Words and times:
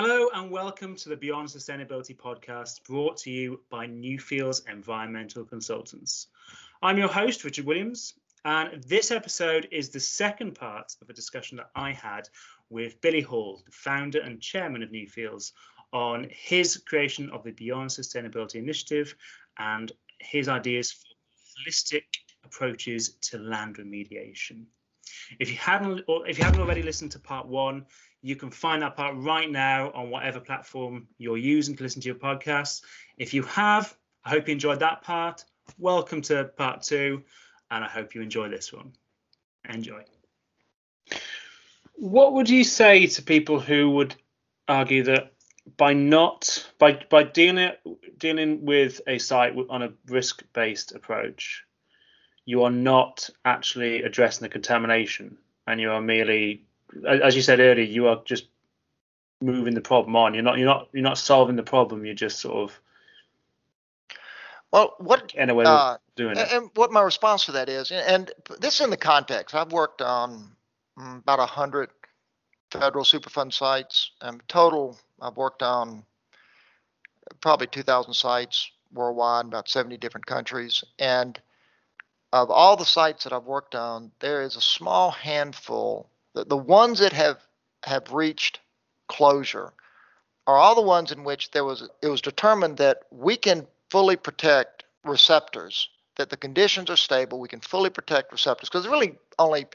Hello 0.00 0.28
and 0.32 0.48
welcome 0.48 0.94
to 0.94 1.08
the 1.08 1.16
Beyond 1.16 1.48
Sustainability 1.48 2.16
podcast 2.16 2.84
brought 2.84 3.16
to 3.16 3.32
you 3.32 3.58
by 3.68 3.88
Newfields 3.88 4.62
Environmental 4.70 5.44
Consultants. 5.44 6.28
I'm 6.80 6.98
your 6.98 7.08
host, 7.08 7.42
Richard 7.42 7.64
Williams, 7.64 8.14
and 8.44 8.80
this 8.84 9.10
episode 9.10 9.66
is 9.72 9.88
the 9.88 9.98
second 9.98 10.54
part 10.54 10.94
of 11.02 11.10
a 11.10 11.12
discussion 11.12 11.56
that 11.56 11.70
I 11.74 11.90
had 11.90 12.28
with 12.70 13.00
Billy 13.00 13.22
Hall, 13.22 13.60
the 13.66 13.72
founder 13.72 14.20
and 14.20 14.40
chairman 14.40 14.84
of 14.84 14.90
Newfields, 14.90 15.50
on 15.92 16.28
his 16.30 16.76
creation 16.76 17.28
of 17.30 17.42
the 17.42 17.50
Beyond 17.50 17.90
Sustainability 17.90 18.54
Initiative 18.54 19.16
and 19.58 19.90
his 20.20 20.48
ideas 20.48 20.92
for 20.92 21.08
holistic 21.66 22.04
approaches 22.44 23.14
to 23.22 23.38
land 23.38 23.78
remediation. 23.78 24.66
If 25.40 25.50
you 25.50 25.56
haven't, 25.56 26.04
or 26.06 26.28
if 26.28 26.38
you 26.38 26.44
haven't 26.44 26.60
already 26.60 26.82
listened 26.82 27.10
to 27.12 27.18
part 27.18 27.48
one, 27.48 27.86
you 28.22 28.36
can 28.36 28.50
find 28.50 28.82
that 28.82 28.96
part 28.96 29.14
right 29.16 29.50
now 29.50 29.90
on 29.92 30.10
whatever 30.10 30.40
platform 30.40 31.06
you're 31.18 31.36
using 31.36 31.76
to 31.76 31.82
listen 31.82 32.02
to 32.02 32.08
your 32.08 32.16
podcasts. 32.16 32.82
If 33.16 33.32
you 33.32 33.42
have, 33.44 33.96
I 34.24 34.30
hope 34.30 34.48
you 34.48 34.52
enjoyed 34.52 34.80
that 34.80 35.02
part. 35.02 35.44
Welcome 35.78 36.22
to 36.22 36.44
part 36.44 36.82
two, 36.82 37.22
and 37.70 37.84
I 37.84 37.88
hope 37.88 38.14
you 38.14 38.22
enjoy 38.22 38.48
this 38.48 38.72
one. 38.72 38.92
Enjoy. 39.68 40.02
What 41.94 42.32
would 42.34 42.48
you 42.48 42.64
say 42.64 43.06
to 43.06 43.22
people 43.22 43.60
who 43.60 43.90
would 43.90 44.14
argue 44.66 45.04
that 45.04 45.32
by 45.76 45.92
not 45.92 46.66
by 46.78 47.00
by 47.10 47.24
dealing 47.24 47.72
dealing 48.16 48.64
with 48.64 49.00
a 49.06 49.18
site 49.18 49.54
on 49.68 49.82
a 49.82 49.92
risk 50.06 50.42
based 50.52 50.92
approach, 50.92 51.64
you 52.44 52.62
are 52.64 52.70
not 52.70 53.28
actually 53.44 54.02
addressing 54.02 54.44
the 54.44 54.48
contamination, 54.48 55.38
and 55.66 55.80
you 55.80 55.90
are 55.90 56.00
merely 56.00 56.67
as 57.06 57.36
you 57.36 57.42
said 57.42 57.60
earlier, 57.60 57.84
you 57.84 58.08
are 58.08 58.22
just 58.24 58.46
moving 59.40 59.74
the 59.74 59.80
problem 59.80 60.16
on. 60.16 60.34
You're 60.34 60.42
not 60.42 60.58
you're 60.58 60.66
not 60.66 60.88
you're 60.92 61.02
not 61.02 61.18
solving 61.18 61.56
the 61.56 61.62
problem. 61.62 62.04
You're 62.04 62.14
just 62.14 62.40
sort 62.40 62.56
of 62.56 62.80
well, 64.70 64.94
what 64.98 65.32
anyway 65.36 65.64
uh, 65.66 65.96
doing 66.14 66.36
and, 66.36 66.50
and 66.50 66.70
what 66.74 66.92
my 66.92 67.00
response 67.00 67.46
to 67.46 67.52
that 67.52 67.68
is, 67.68 67.90
and 67.90 68.30
this 68.60 68.74
is 68.74 68.80
in 68.82 68.90
the 68.90 68.96
context. 68.96 69.54
I've 69.54 69.72
worked 69.72 70.02
on 70.02 70.50
mm, 70.98 71.18
about 71.20 71.40
a 71.40 71.46
hundred 71.46 71.90
federal 72.70 73.04
Superfund 73.04 73.52
sites. 73.52 74.10
Um, 74.20 74.40
total, 74.46 74.98
I've 75.22 75.36
worked 75.36 75.62
on 75.62 76.04
probably 77.40 77.66
2,000 77.66 78.12
sites 78.12 78.70
worldwide, 78.92 79.44
in 79.44 79.48
about 79.48 79.68
70 79.68 79.96
different 79.98 80.26
countries, 80.26 80.84
and 80.98 81.40
of 82.32 82.50
all 82.50 82.76
the 82.76 82.84
sites 82.84 83.24
that 83.24 83.32
I've 83.32 83.44
worked 83.44 83.74
on, 83.74 84.10
there 84.20 84.42
is 84.42 84.56
a 84.56 84.60
small 84.60 85.10
handful 85.10 86.10
the, 86.34 86.44
the 86.44 86.56
ones 86.56 86.98
that 86.98 87.12
have 87.12 87.38
have 87.84 88.12
reached 88.12 88.60
closure 89.08 89.72
are 90.46 90.56
all 90.56 90.74
the 90.74 90.82
ones 90.82 91.12
in 91.12 91.24
which 91.24 91.50
there 91.50 91.64
was 91.64 91.88
it 92.02 92.08
was 92.08 92.20
determined 92.20 92.78
that 92.78 93.02
we 93.10 93.36
can 93.36 93.66
fully 93.90 94.16
protect 94.16 94.84
receptors 95.04 95.88
that 96.16 96.30
the 96.30 96.36
conditions 96.36 96.90
are 96.90 96.96
stable 96.96 97.38
we 97.38 97.48
can 97.48 97.60
fully 97.60 97.90
protect 97.90 98.32
receptors. 98.32 98.68
Because 98.68 98.82
there's 98.82 98.92
really 98.92 99.16
only 99.38 99.66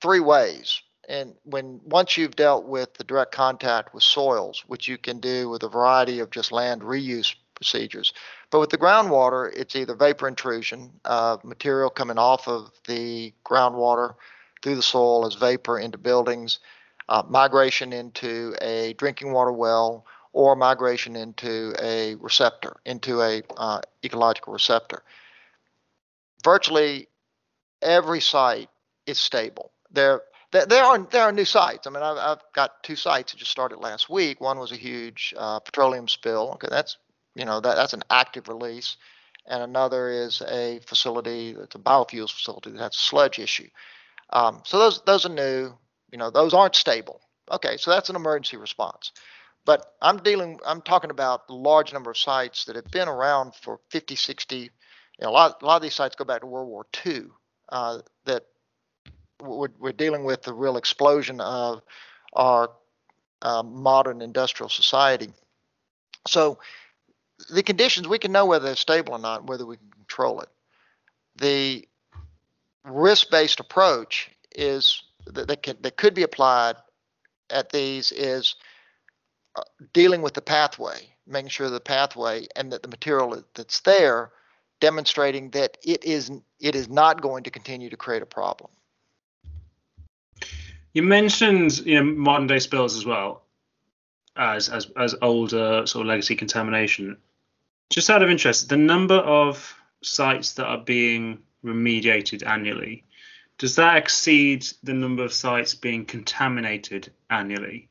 three 0.00 0.20
ways. 0.20 0.80
And 1.08 1.34
when 1.44 1.80
once 1.84 2.16
you've 2.16 2.34
dealt 2.34 2.64
with 2.64 2.94
the 2.94 3.04
direct 3.04 3.32
contact 3.32 3.94
with 3.94 4.02
soils 4.02 4.64
which 4.66 4.88
you 4.88 4.96
can 4.96 5.20
do 5.20 5.50
with 5.50 5.62
a 5.62 5.68
variety 5.68 6.20
of 6.20 6.30
just 6.30 6.50
land 6.50 6.80
reuse 6.80 7.34
procedures. 7.54 8.12
But 8.50 8.60
with 8.60 8.70
the 8.70 8.78
groundwater 8.78 9.52
it's 9.54 9.76
either 9.76 9.94
vapor 9.94 10.26
intrusion 10.26 10.90
uh, 11.04 11.36
material 11.44 11.90
coming 11.90 12.18
off 12.18 12.48
of 12.48 12.70
the 12.86 13.34
groundwater 13.44 14.14
through 14.64 14.76
the 14.76 14.82
soil 14.82 15.26
as 15.26 15.34
vapor 15.34 15.78
into 15.78 15.98
buildings, 15.98 16.58
uh, 17.10 17.22
migration 17.28 17.92
into 17.92 18.56
a 18.62 18.94
drinking 18.94 19.30
water 19.30 19.52
well, 19.52 20.06
or 20.32 20.56
migration 20.56 21.14
into 21.16 21.74
a 21.80 22.14
receptor, 22.16 22.78
into 22.86 23.20
a 23.20 23.42
uh, 23.58 23.80
ecological 24.02 24.54
receptor. 24.54 25.02
Virtually 26.42 27.08
every 27.82 28.20
site 28.20 28.70
is 29.06 29.20
stable. 29.20 29.70
There, 29.92 30.22
there, 30.50 30.64
there 30.64 30.82
are 30.82 30.98
there 30.98 31.24
are 31.24 31.32
new 31.32 31.44
sites. 31.44 31.86
I 31.86 31.90
mean, 31.90 32.02
I've, 32.02 32.16
I've 32.16 32.42
got 32.54 32.82
two 32.82 32.96
sites 32.96 33.32
that 33.32 33.38
just 33.38 33.50
started 33.50 33.78
last 33.78 34.08
week. 34.08 34.40
One 34.40 34.58
was 34.58 34.72
a 34.72 34.76
huge 34.76 35.34
uh, 35.36 35.60
petroleum 35.60 36.08
spill. 36.08 36.52
Okay, 36.54 36.68
that's 36.70 36.96
you 37.34 37.44
know 37.44 37.60
that 37.60 37.76
that's 37.76 37.92
an 37.92 38.02
active 38.08 38.48
release, 38.48 38.96
and 39.46 39.62
another 39.62 40.08
is 40.08 40.42
a 40.48 40.80
facility 40.86 41.52
that's 41.52 41.74
a 41.74 41.78
biofuels 41.78 42.32
facility 42.32 42.70
that 42.70 42.80
has 42.80 42.94
a 42.94 42.98
sludge 42.98 43.38
issue. 43.38 43.68
Um, 44.34 44.62
so 44.64 44.78
those 44.78 45.02
those 45.04 45.24
are 45.24 45.30
new. 45.30 45.72
You 46.10 46.18
know, 46.18 46.30
those 46.30 46.52
aren't 46.52 46.74
stable. 46.74 47.20
Okay, 47.50 47.76
so 47.76 47.90
that's 47.90 48.10
an 48.10 48.16
emergency 48.16 48.56
response. 48.56 49.12
But 49.64 49.94
I'm 50.02 50.18
dealing. 50.18 50.60
I'm 50.66 50.82
talking 50.82 51.10
about 51.10 51.42
a 51.48 51.54
large 51.54 51.92
number 51.92 52.10
of 52.10 52.18
sites 52.18 52.66
that 52.66 52.76
have 52.76 52.90
been 52.90 53.08
around 53.08 53.54
for 53.54 53.80
50, 53.90 54.16
60. 54.16 54.56
You 54.56 54.68
know, 55.22 55.30
a 55.30 55.30
lot 55.30 55.62
a 55.62 55.64
lot 55.64 55.76
of 55.76 55.82
these 55.82 55.94
sites 55.94 56.16
go 56.16 56.24
back 56.24 56.40
to 56.40 56.46
World 56.46 56.68
War 56.68 56.84
II. 57.06 57.24
Uh, 57.70 58.00
that 58.26 58.44
we're, 59.40 59.68
we're 59.78 59.92
dealing 59.92 60.24
with 60.24 60.42
the 60.42 60.52
real 60.52 60.76
explosion 60.76 61.40
of 61.40 61.80
our 62.34 62.70
uh, 63.42 63.62
modern 63.62 64.20
industrial 64.20 64.68
society. 64.68 65.30
So 66.26 66.58
the 67.50 67.62
conditions 67.62 68.08
we 68.08 68.18
can 68.18 68.32
know 68.32 68.46
whether 68.46 68.66
they're 68.66 68.76
stable 68.76 69.14
or 69.14 69.18
not, 69.18 69.46
whether 69.46 69.66
we 69.66 69.76
can 69.76 69.90
control 69.90 70.40
it. 70.40 70.48
The 71.36 71.86
risk-based 72.84 73.60
approach 73.60 74.30
is 74.54 75.02
that, 75.26 75.48
that, 75.48 75.82
that 75.82 75.96
could 75.96 76.14
be 76.14 76.22
applied 76.22 76.76
at 77.50 77.70
these 77.70 78.12
is 78.12 78.54
uh, 79.56 79.62
dealing 79.92 80.22
with 80.22 80.34
the 80.34 80.42
pathway, 80.42 81.08
making 81.26 81.48
sure 81.48 81.70
the 81.70 81.80
pathway 81.80 82.46
and 82.56 82.72
that 82.72 82.82
the 82.82 82.88
material 82.88 83.42
that's 83.54 83.80
there 83.80 84.30
demonstrating 84.80 85.50
that 85.50 85.78
it 85.82 86.04
is 86.04 86.30
it 86.60 86.74
is 86.74 86.88
not 86.88 87.22
going 87.22 87.42
to 87.44 87.50
continue 87.50 87.88
to 87.88 87.96
create 87.96 88.22
a 88.22 88.26
problem. 88.26 88.70
You 90.92 91.02
mentioned 91.02 91.78
you 91.86 91.94
know 91.96 92.04
modern 92.04 92.46
day 92.46 92.58
spills 92.58 92.96
as 92.96 93.06
well 93.06 93.42
as 94.36 94.68
as 94.68 94.90
as 94.96 95.14
older 95.22 95.86
sort 95.86 96.02
of 96.02 96.08
legacy 96.08 96.36
contamination. 96.36 97.16
Just 97.90 98.10
out 98.10 98.22
of 98.22 98.30
interest, 98.30 98.68
the 98.68 98.76
number 98.76 99.16
of 99.16 99.74
sites 100.02 100.52
that 100.54 100.66
are 100.66 100.78
being 100.78 101.42
remediated 101.64 102.46
annually. 102.46 103.04
Does 103.58 103.76
that 103.76 103.96
exceed 103.96 104.66
the 104.82 104.94
number 104.94 105.24
of 105.24 105.32
sites 105.32 105.74
being 105.74 106.04
contaminated 106.04 107.12
annually? 107.30 107.88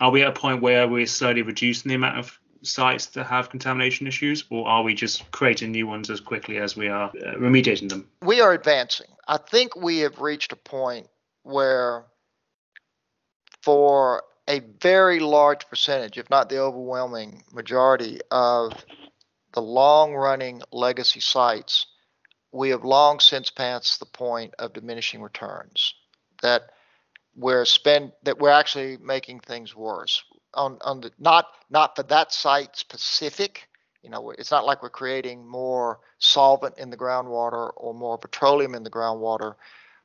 Are 0.00 0.10
we 0.10 0.22
at 0.22 0.28
a 0.28 0.32
point 0.32 0.62
where 0.62 0.88
we're 0.88 1.06
slowly 1.06 1.42
reducing 1.42 1.90
the 1.90 1.94
amount 1.94 2.18
of 2.18 2.38
sites 2.62 3.06
that 3.06 3.24
have 3.26 3.50
contamination 3.50 4.06
issues, 4.06 4.44
or 4.50 4.66
are 4.66 4.82
we 4.82 4.94
just 4.94 5.30
creating 5.30 5.70
new 5.70 5.86
ones 5.86 6.10
as 6.10 6.20
quickly 6.20 6.58
as 6.58 6.76
we 6.76 6.88
are 6.88 7.10
uh, 7.10 7.34
remediating 7.34 7.88
them? 7.88 8.08
We 8.22 8.40
are 8.40 8.52
advancing. 8.52 9.06
I 9.28 9.36
think 9.36 9.76
we 9.76 9.98
have 9.98 10.20
reached 10.20 10.52
a 10.52 10.56
point 10.56 11.08
where, 11.42 12.06
for 13.62 14.22
a 14.48 14.60
very 14.80 15.20
large 15.20 15.68
percentage, 15.68 16.18
if 16.18 16.28
not 16.30 16.48
the 16.48 16.58
overwhelming 16.58 17.44
majority 17.52 18.20
of 18.30 18.72
the 19.52 19.62
long 19.62 20.14
running 20.14 20.62
legacy 20.72 21.20
sites, 21.20 21.86
we 22.54 22.70
have 22.70 22.84
long 22.84 23.18
since 23.18 23.50
passed 23.50 23.98
the 23.98 24.06
point 24.06 24.54
of 24.60 24.72
diminishing 24.72 25.20
returns 25.20 25.94
that 26.40 26.62
we're 27.34 27.64
spend 27.64 28.12
that 28.22 28.38
we're 28.38 28.48
actually 28.50 28.96
making 28.98 29.40
things 29.40 29.74
worse. 29.74 30.22
On 30.54 30.78
on 30.82 31.00
the 31.00 31.10
not 31.18 31.46
not 31.68 31.96
for 31.96 32.04
that 32.04 32.32
site 32.32 32.76
specific 32.76 33.68
you 34.02 34.10
know 34.10 34.30
it's 34.30 34.52
not 34.52 34.64
like 34.64 34.82
we're 34.82 34.90
creating 34.90 35.44
more 35.48 35.98
solvent 36.18 36.78
in 36.78 36.90
the 36.90 36.96
groundwater 36.96 37.72
or 37.76 37.92
more 37.92 38.16
petroleum 38.16 38.74
in 38.74 38.84
the 38.84 38.90
groundwater 38.90 39.54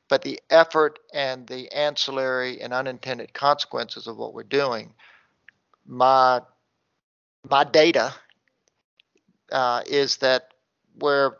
but 0.07 0.23
the 0.23 0.39
effort 0.49 0.97
and 1.13 1.45
the 1.45 1.71
ancillary 1.71 2.59
and 2.61 2.73
unintended 2.73 3.31
consequences 3.33 4.07
of 4.07 4.17
what 4.17 4.33
we're 4.33 4.41
doing 4.41 4.91
my 5.85 6.41
my 7.47 7.63
data 7.63 8.11
uh, 9.51 9.81
is 9.85 10.17
that 10.17 10.53
we're 10.99 11.33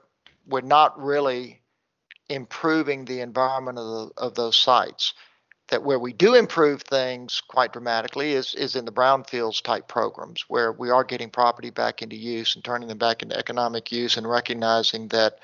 we're 0.50 0.62
not 0.62 1.00
really 1.00 1.62
improving 2.28 3.06
the 3.06 3.22
environment 3.22 3.78
of, 3.78 3.86
the, 3.86 4.12
of 4.18 4.36
those 4.36 4.57
sites. 4.57 5.13
That 5.69 5.84
where 5.84 6.00
we 6.00 6.13
do 6.13 6.34
improve 6.34 6.81
things 6.81 7.44
quite 7.48 7.74
dramatically 7.74 8.31
is, 8.31 8.56
is 8.56 8.75
in 8.75 8.86
the 8.86 8.92
brownfields 8.92 9.62
type 9.62 9.88
programs 9.88 10.46
where 10.48 10.72
we 10.72 10.90
are 10.90 11.04
getting 11.04 11.30
property 11.30 11.69
back 11.69 12.01
into 12.01 12.16
use 12.16 12.56
and 12.56 12.63
turning 12.63 12.88
them 12.88 12.98
back 12.98 13.22
into 13.22 13.38
economic 13.38 13.92
use 13.92 14.18
and 14.18 14.28
recognizing 14.28 15.10
that 15.10 15.38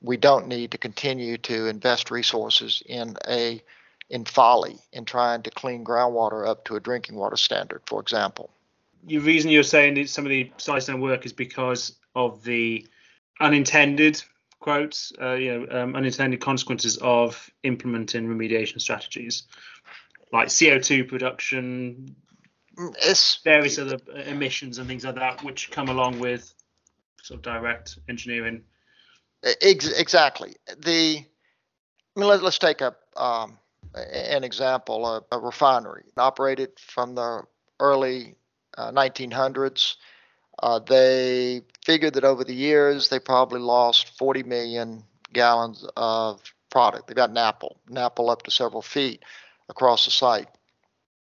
we 0.00 0.16
don't 0.16 0.48
need 0.48 0.72
to 0.72 0.78
continue 0.78 1.38
to 1.38 1.68
invest 1.68 2.10
resources 2.10 2.82
in 2.86 3.16
a 3.28 3.62
in 4.10 4.24
folly 4.24 4.78
in 4.92 5.04
trying 5.04 5.42
to 5.42 5.50
clean 5.50 5.84
groundwater 5.84 6.46
up 6.46 6.64
to 6.64 6.74
a 6.74 6.80
drinking 6.80 7.14
water 7.14 7.36
standard, 7.36 7.80
for 7.86 8.00
example. 8.00 8.50
The 9.04 9.18
reason 9.18 9.50
you're 9.50 9.62
saying 9.62 9.94
that 9.94 10.08
some 10.08 10.26
of 10.26 10.30
the 10.30 10.50
sites 10.58 10.86
don't 10.86 11.00
work 11.00 11.24
is 11.24 11.32
because 11.32 11.94
of 12.14 12.42
the 12.42 12.86
unintended 13.40 14.22
quotes, 14.62 15.12
uh, 15.20 15.34
you 15.34 15.58
know, 15.58 15.82
um, 15.82 15.94
unintended 15.94 16.40
consequences 16.40 16.96
of 16.98 17.50
implementing 17.62 18.26
remediation 18.26 18.80
strategies, 18.80 19.42
like 20.32 20.48
CO2 20.48 21.08
production, 21.08 22.16
it's 22.78 23.40
various 23.44 23.78
other 23.78 23.98
emissions 24.26 24.78
and 24.78 24.88
things 24.88 25.04
like 25.04 25.16
that, 25.16 25.44
which 25.44 25.70
come 25.70 25.88
along 25.88 26.18
with 26.18 26.54
sort 27.22 27.38
of 27.38 27.42
direct 27.42 27.98
engineering. 28.08 28.62
Ex- 29.42 29.98
exactly. 29.98 30.54
The 30.78 31.24
I 32.16 32.20
mean, 32.20 32.28
let, 32.28 32.42
us 32.42 32.58
take 32.58 32.80
a 32.80 32.94
um, 33.16 33.58
an 33.94 34.44
example: 34.44 35.06
a, 35.06 35.22
a, 35.32 35.38
refinery 35.38 36.04
operated 36.16 36.70
from 36.78 37.14
the 37.14 37.42
early 37.80 38.36
uh, 38.76 38.92
1900s. 38.92 39.96
Uh, 40.62 40.78
they 40.78 41.62
figured 41.84 42.14
that 42.14 42.24
over 42.24 42.44
the 42.44 42.54
years 42.54 43.08
they 43.08 43.18
probably 43.18 43.60
lost 43.60 44.16
40 44.18 44.42
million 44.44 45.04
gallons 45.32 45.84
of 45.96 46.40
product. 46.70 47.08
They 47.08 47.14
got 47.14 47.30
NAPL, 47.30 47.76
NAPL 47.90 48.30
up 48.30 48.42
to 48.42 48.50
several 48.50 48.82
feet 48.82 49.22
across 49.68 50.04
the 50.04 50.10
site. 50.10 50.48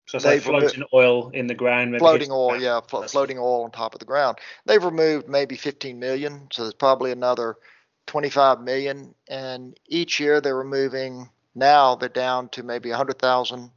So 0.07 0.17
it's 0.17 0.25
like 0.25 0.41
floating 0.41 0.69
remo- 0.79 0.87
oil 0.93 1.29
in 1.33 1.47
the 1.47 1.53
ground. 1.55 1.97
Floating 1.97 2.31
oil, 2.31 2.61
yeah, 2.61 2.79
flo- 2.81 3.03
floating 3.03 3.37
oil 3.37 3.63
on 3.63 3.71
top 3.71 3.93
of 3.93 3.99
the 3.99 4.05
ground. 4.05 4.37
They've 4.65 4.83
removed 4.83 5.27
maybe 5.27 5.57
15 5.57 5.99
million, 5.99 6.47
so 6.51 6.63
there's 6.63 6.73
probably 6.73 7.11
another 7.11 7.57
25 8.05 8.61
million. 8.61 9.13
And 9.27 9.77
each 9.85 10.19
year 10.19 10.39
they're 10.39 10.55
removing. 10.55 11.29
Now 11.55 11.95
they're 11.95 12.07
down 12.07 12.49
to 12.49 12.63
maybe 12.63 12.89
100,000 12.89 13.71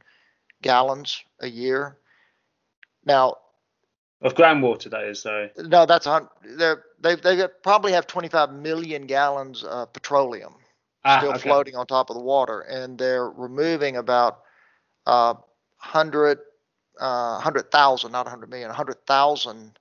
gallons 0.61 1.21
a 1.41 1.47
year. 1.47 1.97
Now, 3.05 3.37
of 4.21 4.35
groundwater, 4.35 4.89
that 4.91 5.03
is, 5.03 5.23
though. 5.23 5.49
No, 5.57 5.85
that's 5.85 6.07
on. 6.07 6.27
They're 6.57 6.83
they 6.99 7.15
they 7.15 7.47
probably 7.63 7.91
have 7.93 8.07
25 8.07 8.53
million 8.53 9.07
gallons 9.07 9.63
of 9.63 9.91
petroleum 9.93 10.55
ah, 11.05 11.19
still 11.19 11.31
okay. 11.31 11.39
floating 11.39 11.75
on 11.75 11.87
top 11.87 12.09
of 12.09 12.15
the 12.15 12.21
water, 12.21 12.61
and 12.61 12.97
they're 12.97 13.29
removing 13.29 13.97
about 13.97 14.41
uh, 15.05 15.33
100 15.33 16.39
uh, 16.99 17.33
100,000, 17.35 18.11
not 18.11 18.25
100 18.25 18.49
million, 18.49 18.67
100,000 18.67 19.79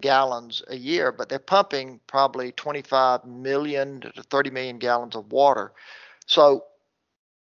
gallons 0.00 0.62
a 0.68 0.76
year, 0.76 1.12
but 1.12 1.28
they're 1.28 1.38
pumping 1.38 2.00
probably 2.06 2.50
25 2.52 3.24
million 3.24 4.00
to 4.00 4.22
30 4.24 4.50
million 4.50 4.78
gallons 4.78 5.14
of 5.14 5.30
water. 5.30 5.72
So 6.26 6.64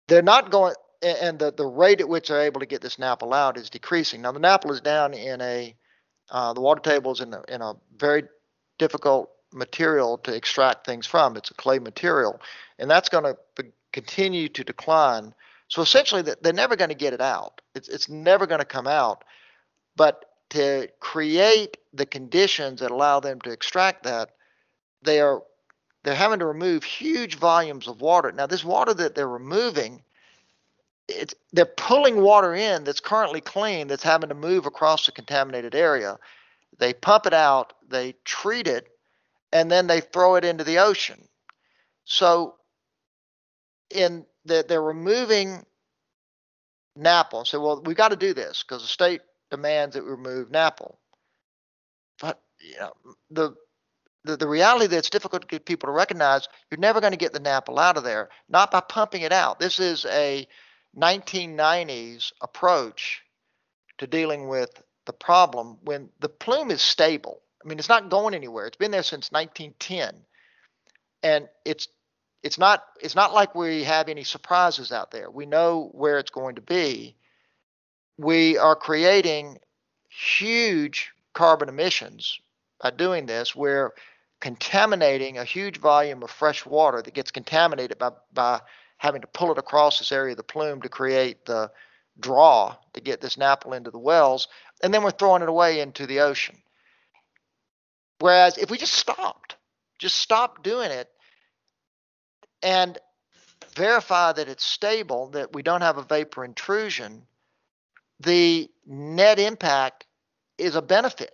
they're 0.07 0.21
not 0.21 0.49
going, 0.49 0.75
and 1.01 1.37
the, 1.39 1.51
the 1.51 1.65
rate 1.65 1.99
at 1.99 2.07
which 2.07 2.29
they're 2.29 2.43
able 2.43 2.61
to 2.61 2.65
get 2.65 2.81
this 2.81 2.95
NAPL 2.95 3.33
out 3.33 3.57
is 3.57 3.69
decreasing. 3.69 4.21
Now, 4.21 4.31
the 4.31 4.39
NAPL 4.39 4.71
is 4.71 4.81
down 4.81 5.13
in 5.13 5.41
a, 5.41 5.75
uh, 6.29 6.53
the 6.53 6.61
water 6.61 6.81
table 6.81 7.11
is 7.11 7.21
in 7.21 7.33
a, 7.33 7.43
in 7.47 7.61
a 7.61 7.75
very 7.97 8.23
difficult 8.77 9.29
material 9.53 10.17
to 10.19 10.35
extract 10.35 10.85
things 10.85 11.05
from. 11.07 11.37
It's 11.37 11.51
a 11.51 11.53
clay 11.53 11.79
material, 11.79 12.39
and 12.79 12.89
that's 12.89 13.09
going 13.09 13.23
to 13.23 13.65
continue 13.93 14.49
to 14.49 14.63
decline. 14.63 15.33
So 15.67 15.81
essentially, 15.81 16.21
they're 16.21 16.53
never 16.53 16.75
going 16.75 16.89
to 16.89 16.95
get 16.95 17.13
it 17.13 17.21
out. 17.21 17.61
It's, 17.73 17.87
it's 17.87 18.09
never 18.09 18.45
going 18.45 18.59
to 18.59 18.65
come 18.65 18.87
out. 18.87 19.23
But 19.95 20.25
to 20.49 20.89
create 20.99 21.77
the 21.93 22.05
conditions 22.05 22.81
that 22.81 22.91
allow 22.91 23.19
them 23.19 23.41
to 23.41 23.51
extract 23.51 24.03
that, 24.03 24.31
they 25.01 25.21
are 25.21 25.41
they're 26.03 26.13
having 26.13 26.39
to 26.39 26.45
remove 26.45 26.83
huge 26.83 27.35
volumes 27.35 27.87
of 27.87 27.99
water. 27.99 28.31
Now, 28.31 28.45
this 28.45 28.63
water 28.63 28.93
that 28.93 29.15
they're 29.15 29.27
removing, 29.27 30.03
it's 31.07 31.35
they're 31.53 31.65
pulling 31.65 32.21
water 32.21 32.55
in 32.55 32.83
that's 32.83 32.99
currently 32.99 33.41
clean 33.41 33.87
that's 33.87 34.03
having 34.03 34.29
to 34.29 34.35
move 34.35 34.65
across 34.65 35.05
the 35.05 35.11
contaminated 35.11 35.75
area. 35.75 36.17
They 36.77 36.93
pump 36.93 37.25
it 37.25 37.33
out, 37.33 37.73
they 37.87 38.15
treat 38.25 38.67
it, 38.67 38.87
and 39.53 39.71
then 39.71 39.87
they 39.87 40.01
throw 40.01 40.35
it 40.35 40.45
into 40.45 40.63
the 40.63 40.79
ocean. 40.79 41.27
So, 42.03 42.55
in 43.89 44.25
that 44.45 44.67
they're 44.67 44.81
removing 44.81 45.65
NAPL. 46.97 47.45
So, 47.45 47.61
well, 47.61 47.81
we've 47.83 47.95
got 47.95 48.09
to 48.09 48.15
do 48.15 48.33
this 48.33 48.63
because 48.63 48.81
the 48.81 48.87
state 48.87 49.21
demands 49.51 49.95
that 49.95 50.03
we 50.03 50.11
remove 50.11 50.49
NAPL. 50.49 50.95
But 52.21 52.41
you 52.59 52.77
know, 52.79 52.93
the, 53.29 53.55
the 54.23 54.37
the 54.37 54.47
reality 54.47 54.87
that 54.87 54.97
it's 54.97 55.09
difficult 55.09 55.43
to 55.43 55.47
get 55.47 55.65
people 55.65 55.87
to 55.87 55.93
recognize, 55.93 56.47
you're 56.69 56.79
never 56.79 56.99
going 56.99 57.13
to 57.13 57.17
get 57.17 57.33
the 57.33 57.39
NAPL 57.39 57.79
out 57.79 57.97
of 57.97 58.03
there, 58.03 58.29
not 58.49 58.71
by 58.71 58.81
pumping 58.81 59.21
it 59.21 59.31
out. 59.31 59.59
This 59.59 59.79
is 59.79 60.05
a 60.05 60.47
1990s 60.97 62.31
approach 62.41 63.23
to 63.97 64.07
dealing 64.07 64.47
with 64.47 64.81
the 65.05 65.13
problem 65.13 65.77
when 65.83 66.09
the 66.19 66.29
plume 66.29 66.71
is 66.71 66.81
stable. 66.81 67.41
I 67.63 67.67
mean, 67.67 67.79
it's 67.79 67.89
not 67.89 68.09
going 68.09 68.33
anywhere. 68.33 68.67
It's 68.67 68.77
been 68.77 68.91
there 68.91 69.03
since 69.03 69.31
1910, 69.31 70.25
and 71.23 71.47
it's 71.63 71.87
it's 72.43 72.59
not 72.59 72.83
it's 73.01 73.15
not 73.15 73.33
like 73.33 73.55
we 73.55 73.83
have 73.83 74.07
any 74.07 74.23
surprises 74.23 74.91
out 74.91 75.11
there. 75.11 75.29
We 75.29 75.45
know 75.45 75.89
where 75.93 76.19
it's 76.19 76.29
going 76.29 76.55
to 76.55 76.61
be. 76.61 77.15
We 78.17 78.57
are 78.57 78.75
creating 78.75 79.57
huge 80.09 81.11
carbon 81.33 81.69
emissions 81.69 82.39
by 82.81 82.91
doing 82.91 83.25
this. 83.25 83.55
We're 83.55 83.91
contaminating 84.39 85.37
a 85.37 85.43
huge 85.43 85.79
volume 85.79 86.21
of 86.21 86.29
fresh 86.29 86.65
water 86.65 87.01
that 87.01 87.13
gets 87.13 87.31
contaminated 87.31 87.97
by 87.97 88.11
by 88.31 88.61
having 89.05 89.21
to 89.21 89.27
pull 89.27 89.51
it 89.51 89.57
across 89.59 89.99
this 89.99 90.11
area 90.11 90.31
of 90.31 90.37
the 90.37 90.43
plume 90.43 90.81
to 90.81 90.89
create 90.89 91.45
the 91.45 91.71
draw 92.19 92.75
to 92.93 93.01
get 93.01 93.21
this 93.21 93.35
NAPL 93.35 93.77
into 93.77 93.91
the 93.91 93.99
wells, 93.99 94.47
and 94.81 94.91
then 94.91 95.03
we're 95.03 95.11
throwing 95.11 95.43
it 95.43 95.49
away 95.49 95.79
into 95.79 96.07
the 96.07 96.21
ocean. 96.21 96.57
Whereas 98.19 98.57
if 98.57 98.71
we 98.71 98.77
just 98.77 98.93
stopped, 98.93 99.57
just 99.99 100.15
stop 100.15 100.63
doing 100.63 100.89
it, 100.89 101.07
and 102.63 102.97
verify 103.75 104.31
that 104.31 104.49
it's 104.49 104.65
stable, 104.65 105.29
that 105.29 105.53
we 105.53 105.61
don't 105.61 105.81
have 105.81 105.97
a 105.97 106.03
vapor 106.03 106.43
intrusion, 106.43 107.27
the 108.21 108.69
net 108.87 109.37
impact 109.37 110.07
is 110.57 110.75
a 110.75 110.81
benefit 110.81 111.31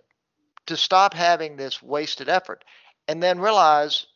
to 0.66 0.76
stop 0.76 1.14
having 1.14 1.56
this 1.56 1.82
wasted 1.82 2.28
effort 2.28 2.64
and 3.08 3.22
then 3.22 3.40
realize 3.40 4.06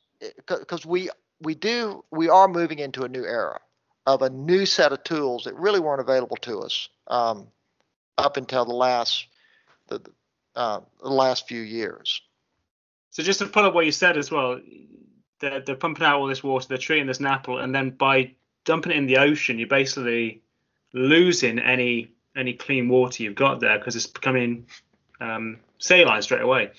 because 0.47 0.85
we 0.85 1.09
we 1.41 1.55
do 1.55 2.05
we 2.11 2.29
are 2.29 2.49
moving 2.49 2.79
into 2.79 3.05
a 3.05 3.09
new 3.09 3.25
era 3.25 3.61
of 4.07 4.23
a 4.23 4.31
new 4.31 4.65
set 4.65 4.93
of 4.93 5.03
tools 5.05 5.45
that 5.45 5.55
really 5.55 5.81
weren't 5.81 6.01
available 6.01 6.37
to 6.37 6.61
us 6.61 6.89
um, 7.09 7.49
up 8.17 8.37
until 8.37 8.65
the 8.65 8.75
last 8.75 9.27
the, 9.89 10.01
uh, 10.55 10.81
the 11.03 11.11
last 11.11 11.49
few 11.49 11.61
years. 11.61 12.23
So 13.11 13.23
just 13.23 13.39
to 13.41 13.47
pull 13.47 13.65
up 13.65 13.75
what 13.75 13.87
you 13.87 13.93
said 13.93 14.17
as 14.17 14.31
well, 14.31 14.61
they're, 15.41 15.61
they're 15.61 15.77
pumping 15.77 16.05
out 16.05 16.19
all 16.19 16.27
this 16.27 16.43
water, 16.43 16.67
they're 16.69 16.79
treating 16.79 17.07
this 17.07 17.19
NAPL, 17.19 17.63
and 17.63 17.75
then 17.75 17.91
by 17.91 18.33
dumping 18.65 18.93
it 18.93 18.99
in 18.99 19.07
the 19.07 19.19
ocean, 19.19 19.59
you're 19.59 19.69
basically 19.69 20.43
losing 20.93 21.59
any 21.59 22.13
any 22.37 22.53
clean 22.53 22.89
water 22.89 23.23
you've 23.23 23.35
got 23.35 23.61
there 23.61 23.79
because 23.79 23.97
it's 23.97 24.07
becoming 24.07 24.67
um, 25.21 25.59
saline 25.79 26.21
straight 26.23 26.43
away. 26.43 26.71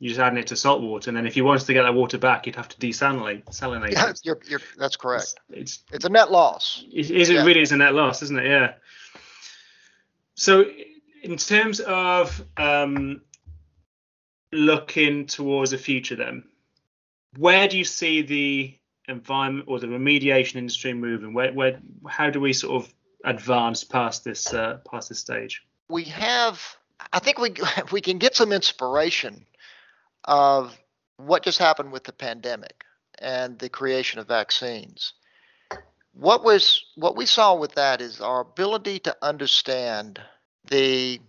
You're 0.00 0.10
just 0.10 0.20
adding 0.20 0.38
it 0.38 0.48
to 0.48 0.56
salt 0.56 0.82
water, 0.82 1.08
and 1.08 1.16
then 1.16 1.26
if 1.26 1.36
you 1.36 1.44
wanted 1.44 1.66
to 1.66 1.72
get 1.72 1.84
that 1.84 1.94
water 1.94 2.18
back, 2.18 2.46
you'd 2.46 2.56
have 2.56 2.68
to 2.68 2.76
desalinate. 2.76 3.44
Salinate. 3.46 3.92
Yeah, 3.92 4.12
you're, 4.22 4.40
you're, 4.46 4.60
that's 4.76 4.96
correct. 4.96 5.36
It's, 5.50 5.82
it's, 5.84 5.84
it's 5.92 6.04
a 6.04 6.08
net 6.08 6.30
loss. 6.30 6.84
It, 6.92 7.10
it 7.10 7.28
yeah. 7.30 7.44
really 7.44 7.60
is 7.60 7.72
a 7.72 7.76
net 7.76 7.94
loss, 7.94 8.22
isn't 8.22 8.38
it? 8.38 8.46
Yeah. 8.46 8.74
So, 10.34 10.64
in 11.22 11.36
terms 11.36 11.80
of 11.80 12.44
um, 12.56 13.22
looking 14.52 15.26
towards 15.26 15.70
the 15.70 15.78
future, 15.78 16.16
then 16.16 16.44
where 17.36 17.68
do 17.68 17.78
you 17.78 17.84
see 17.84 18.22
the 18.22 18.78
environment 19.08 19.68
or 19.68 19.78
the 19.78 19.86
remediation 19.86 20.56
industry 20.56 20.92
moving? 20.92 21.34
Where, 21.34 21.52
where, 21.52 21.80
how 22.06 22.30
do 22.30 22.40
we 22.40 22.52
sort 22.52 22.82
of 22.82 22.94
advance 23.24 23.84
past 23.84 24.24
this, 24.24 24.52
uh, 24.52 24.78
past 24.90 25.08
this 25.08 25.18
stage? 25.18 25.62
We 25.88 26.04
have, 26.04 26.60
I 27.12 27.18
think 27.18 27.38
we 27.38 27.54
we 27.92 28.00
can 28.00 28.18
get 28.18 28.34
some 28.36 28.52
inspiration 28.52 29.46
of 30.24 30.76
what 31.16 31.44
just 31.44 31.58
happened 31.58 31.92
with 31.92 32.04
the 32.04 32.12
pandemic 32.12 32.84
and 33.18 33.58
the 33.58 33.68
creation 33.68 34.18
of 34.18 34.28
vaccines. 34.28 35.14
What 36.12 36.44
was 36.44 36.84
what 36.94 37.16
we 37.16 37.26
saw 37.26 37.56
with 37.56 37.74
that 37.74 38.00
is 38.00 38.20
our 38.20 38.40
ability 38.40 39.00
to 39.00 39.16
understand 39.20 40.20
the 40.68 41.20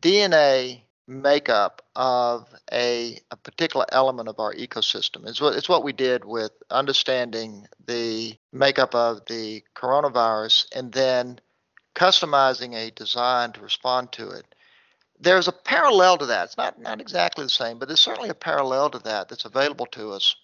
DNA 0.00 0.82
makeup 1.06 1.82
of 1.94 2.48
a, 2.72 3.18
a 3.30 3.36
particular 3.36 3.86
element 3.92 4.28
of 4.28 4.38
our 4.38 4.54
ecosystem. 4.54 5.26
It's 5.26 5.40
what, 5.40 5.54
it's 5.54 5.68
what 5.68 5.84
we 5.84 5.92
did 5.92 6.24
with 6.24 6.52
understanding 6.70 7.66
the 7.86 8.34
makeup 8.52 8.94
of 8.94 9.20
the 9.26 9.62
coronavirus 9.76 10.66
and 10.74 10.92
then 10.92 11.40
customizing 11.94 12.74
a 12.74 12.90
design 12.90 13.52
to 13.52 13.60
respond 13.60 14.12
to 14.12 14.30
it. 14.30 14.54
There's 15.20 15.48
a 15.48 15.52
parallel 15.52 16.18
to 16.18 16.26
that. 16.26 16.44
It's 16.46 16.56
not, 16.56 16.80
not 16.80 17.00
exactly 17.00 17.44
the 17.44 17.50
same, 17.50 17.78
but 17.78 17.88
there's 17.88 18.00
certainly 18.00 18.30
a 18.30 18.34
parallel 18.34 18.90
to 18.90 18.98
that 19.00 19.28
that's 19.28 19.44
available 19.44 19.86
to 19.86 20.10
us 20.10 20.36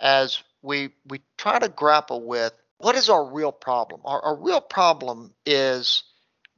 as 0.00 0.42
we, 0.62 0.90
we 1.06 1.20
try 1.36 1.58
to 1.58 1.68
grapple 1.68 2.22
with 2.22 2.52
what 2.78 2.96
is 2.96 3.10
our 3.10 3.24
real 3.24 3.52
problem. 3.52 4.00
Our, 4.04 4.22
our 4.22 4.36
real 4.36 4.60
problem 4.60 5.34
is 5.44 6.02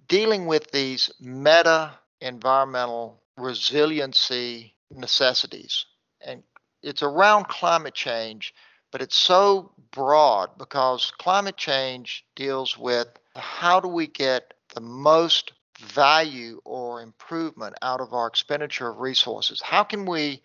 dealing 0.07 0.47
with 0.47 0.71
these 0.71 1.11
meta 1.21 1.93
environmental 2.21 3.21
resiliency 3.37 4.75
necessities. 4.91 5.87
And 6.21 6.43
it's 6.83 7.03
around 7.03 7.49
climate 7.49 7.95
change, 7.95 8.55
but 8.91 9.03
it's 9.03 9.17
so 9.17 9.73
broad 9.91 10.57
because 10.59 11.13
climate 11.19 11.57
change 11.57 12.25
deals 12.37 12.79
with 12.79 13.09
how 13.35 13.81
do 13.81 13.89
we 13.89 14.07
get 14.07 14.55
the 14.75 14.81
most 14.81 15.53
value 15.83 16.61
or 16.65 17.03
improvement 17.03 17.75
out 17.83 18.01
of 18.01 18.13
our 18.13 18.27
expenditure 18.27 18.89
of 18.89 18.99
resources? 18.99 19.61
How 19.61 19.85
can 19.85 20.07
we 20.07 20.43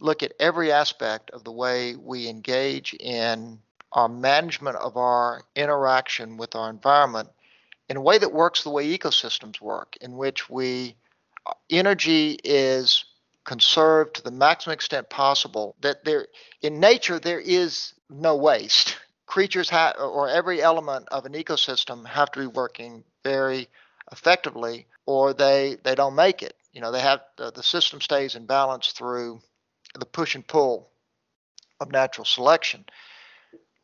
look 0.00 0.22
at 0.22 0.32
every 0.38 0.72
aspect 0.72 1.30
of 1.30 1.44
the 1.44 1.52
way 1.52 1.96
we 1.96 2.28
engage 2.28 2.94
in 2.94 3.58
our 3.92 4.08
management 4.08 4.76
of 4.76 4.96
our 4.96 5.42
interaction 5.56 6.36
with 6.36 6.54
our 6.54 6.70
environment 6.70 7.28
in 7.88 7.96
a 7.96 8.00
way 8.00 8.18
that 8.18 8.32
works 8.32 8.62
the 8.62 8.70
way 8.70 8.96
ecosystems 8.96 9.60
work, 9.60 9.96
in 10.00 10.16
which 10.16 10.50
we 10.50 10.94
uh, 11.46 11.52
energy 11.70 12.38
is 12.44 13.04
conserved 13.44 14.16
to 14.16 14.22
the 14.22 14.30
maximum 14.30 14.74
extent 14.74 15.08
possible. 15.08 15.74
That 15.80 16.04
there 16.04 16.26
in 16.60 16.80
nature 16.80 17.18
there 17.18 17.40
is 17.40 17.94
no 18.10 18.36
waste. 18.36 18.98
Creatures 19.26 19.68
have, 19.70 19.96
or 19.98 20.28
every 20.28 20.62
element 20.62 21.06
of 21.10 21.26
an 21.26 21.32
ecosystem 21.32 22.06
have 22.06 22.30
to 22.32 22.40
be 22.40 22.46
working 22.46 23.04
very 23.24 23.68
effectively, 24.12 24.86
or 25.06 25.32
they 25.32 25.76
they 25.82 25.94
don't 25.94 26.14
make 26.14 26.42
it. 26.42 26.54
You 26.72 26.80
know, 26.80 26.92
they 26.92 27.00
have 27.00 27.20
the, 27.36 27.50
the 27.50 27.62
system 27.62 28.00
stays 28.00 28.34
in 28.34 28.46
balance 28.46 28.92
through 28.92 29.40
the 29.98 30.06
push 30.06 30.34
and 30.34 30.46
pull 30.46 30.90
of 31.80 31.90
natural 31.90 32.24
selection. 32.24 32.84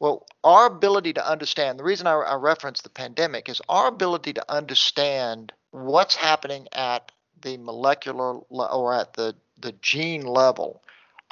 Well, 0.00 0.26
our 0.42 0.66
ability 0.66 1.14
to 1.14 1.26
understand, 1.26 1.78
the 1.78 1.84
reason 1.84 2.06
I, 2.06 2.14
I 2.14 2.34
reference 2.34 2.82
the 2.82 2.90
pandemic 2.90 3.48
is 3.48 3.62
our 3.68 3.88
ability 3.88 4.34
to 4.34 4.52
understand 4.52 5.52
what's 5.70 6.14
happening 6.14 6.68
at 6.72 7.10
the 7.40 7.56
molecular 7.56 8.34
or 8.50 8.92
at 8.92 9.14
the, 9.14 9.34
the 9.58 9.72
gene 9.80 10.26
level 10.26 10.82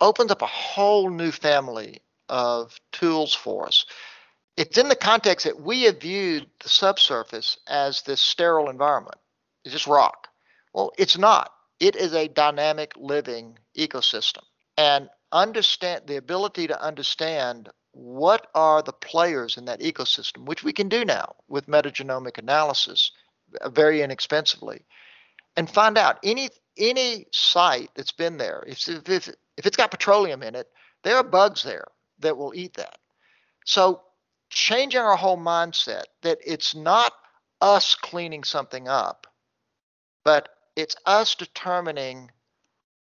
opens 0.00 0.30
up 0.30 0.42
a 0.42 0.46
whole 0.46 1.10
new 1.10 1.30
family 1.30 2.00
of 2.28 2.80
tools 2.92 3.34
for 3.34 3.66
us. 3.66 3.84
It's 4.56 4.76
in 4.76 4.88
the 4.88 4.96
context 4.96 5.44
that 5.44 5.60
we 5.60 5.82
have 5.84 6.00
viewed 6.00 6.46
the 6.62 6.68
subsurface 6.68 7.58
as 7.66 8.02
this 8.02 8.20
sterile 8.20 8.68
environment. 8.68 9.16
It's 9.64 9.72
just 9.72 9.86
rock. 9.86 10.28
Well, 10.74 10.92
it's 10.98 11.16
not. 11.16 11.52
It 11.80 11.96
is 11.96 12.14
a 12.14 12.28
dynamic 12.28 12.92
living 12.96 13.58
ecosystem. 13.76 14.42
And 14.76 15.08
understand 15.32 16.02
the 16.06 16.16
ability 16.16 16.66
to 16.66 16.82
understand 16.82 17.70
what 17.92 18.48
are 18.54 18.82
the 18.82 18.92
players 18.92 19.56
in 19.56 19.66
that 19.66 19.80
ecosystem, 19.80 20.46
which 20.46 20.64
we 20.64 20.72
can 20.72 20.88
do 20.88 21.04
now 21.04 21.34
with 21.48 21.66
metagenomic 21.66 22.38
analysis 22.38 23.12
uh, 23.60 23.68
very 23.68 24.02
inexpensively, 24.02 24.82
and 25.56 25.68
find 25.68 25.98
out 25.98 26.18
any 26.22 26.48
any 26.78 27.26
site 27.32 27.90
that's 27.94 28.12
been 28.12 28.38
there. 28.38 28.64
If, 28.66 28.88
if, 28.88 29.28
if 29.58 29.66
it's 29.66 29.76
got 29.76 29.90
petroleum 29.90 30.42
in 30.42 30.54
it, 30.54 30.70
there 31.02 31.16
are 31.16 31.22
bugs 31.22 31.62
there 31.62 31.88
that 32.20 32.38
will 32.38 32.54
eat 32.54 32.74
that. 32.74 32.96
So 33.66 34.02
changing 34.52 35.00
our 35.00 35.16
whole 35.16 35.38
mindset 35.38 36.04
that 36.22 36.38
it's 36.44 36.74
not 36.74 37.12
us 37.60 37.94
cleaning 37.94 38.44
something 38.44 38.86
up, 38.86 39.26
but 40.24 40.48
it's 40.76 40.96
us 41.06 41.34
determining 41.34 42.30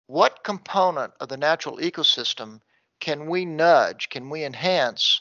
what 0.07 0.45
component 0.45 1.13
of 1.21 1.29
the 1.29 1.37
natural 1.37 1.79
ecosystem 1.79 2.61
can 3.01 3.27
we 3.27 3.45
nudge, 3.45 4.09
can 4.09 4.31
we 4.31 4.45
enhance 4.45 5.21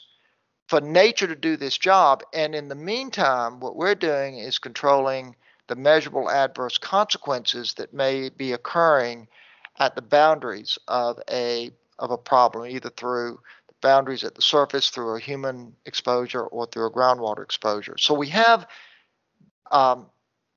for 0.68 0.80
nature 0.80 1.26
to 1.26 1.36
do 1.36 1.56
this 1.56 1.76
job? 1.76 2.22
And 2.32 2.54
in 2.54 2.68
the 2.68 2.74
meantime, 2.74 3.60
what 3.60 3.76
we're 3.76 3.94
doing 3.94 4.38
is 4.38 4.58
controlling 4.58 5.36
the 5.68 5.76
measurable 5.76 6.30
adverse 6.30 6.78
consequences 6.78 7.74
that 7.74 7.92
may 7.92 8.30
be 8.30 8.52
occurring 8.52 9.28
at 9.78 9.94
the 9.94 10.02
boundaries 10.02 10.78
of 10.88 11.20
a 11.30 11.70
of 11.98 12.10
a 12.10 12.18
problem, 12.18 12.66
either 12.66 12.90
through 12.90 13.40
boundaries 13.80 14.24
at 14.24 14.34
the 14.34 14.42
surface, 14.42 14.90
through 14.90 15.16
a 15.16 15.20
human 15.20 15.74
exposure, 15.84 16.42
or 16.42 16.66
through 16.66 16.86
a 16.86 16.92
groundwater 16.92 17.42
exposure. 17.42 17.96
So 17.98 18.14
we 18.14 18.28
have 18.28 18.66
um, 19.70 20.06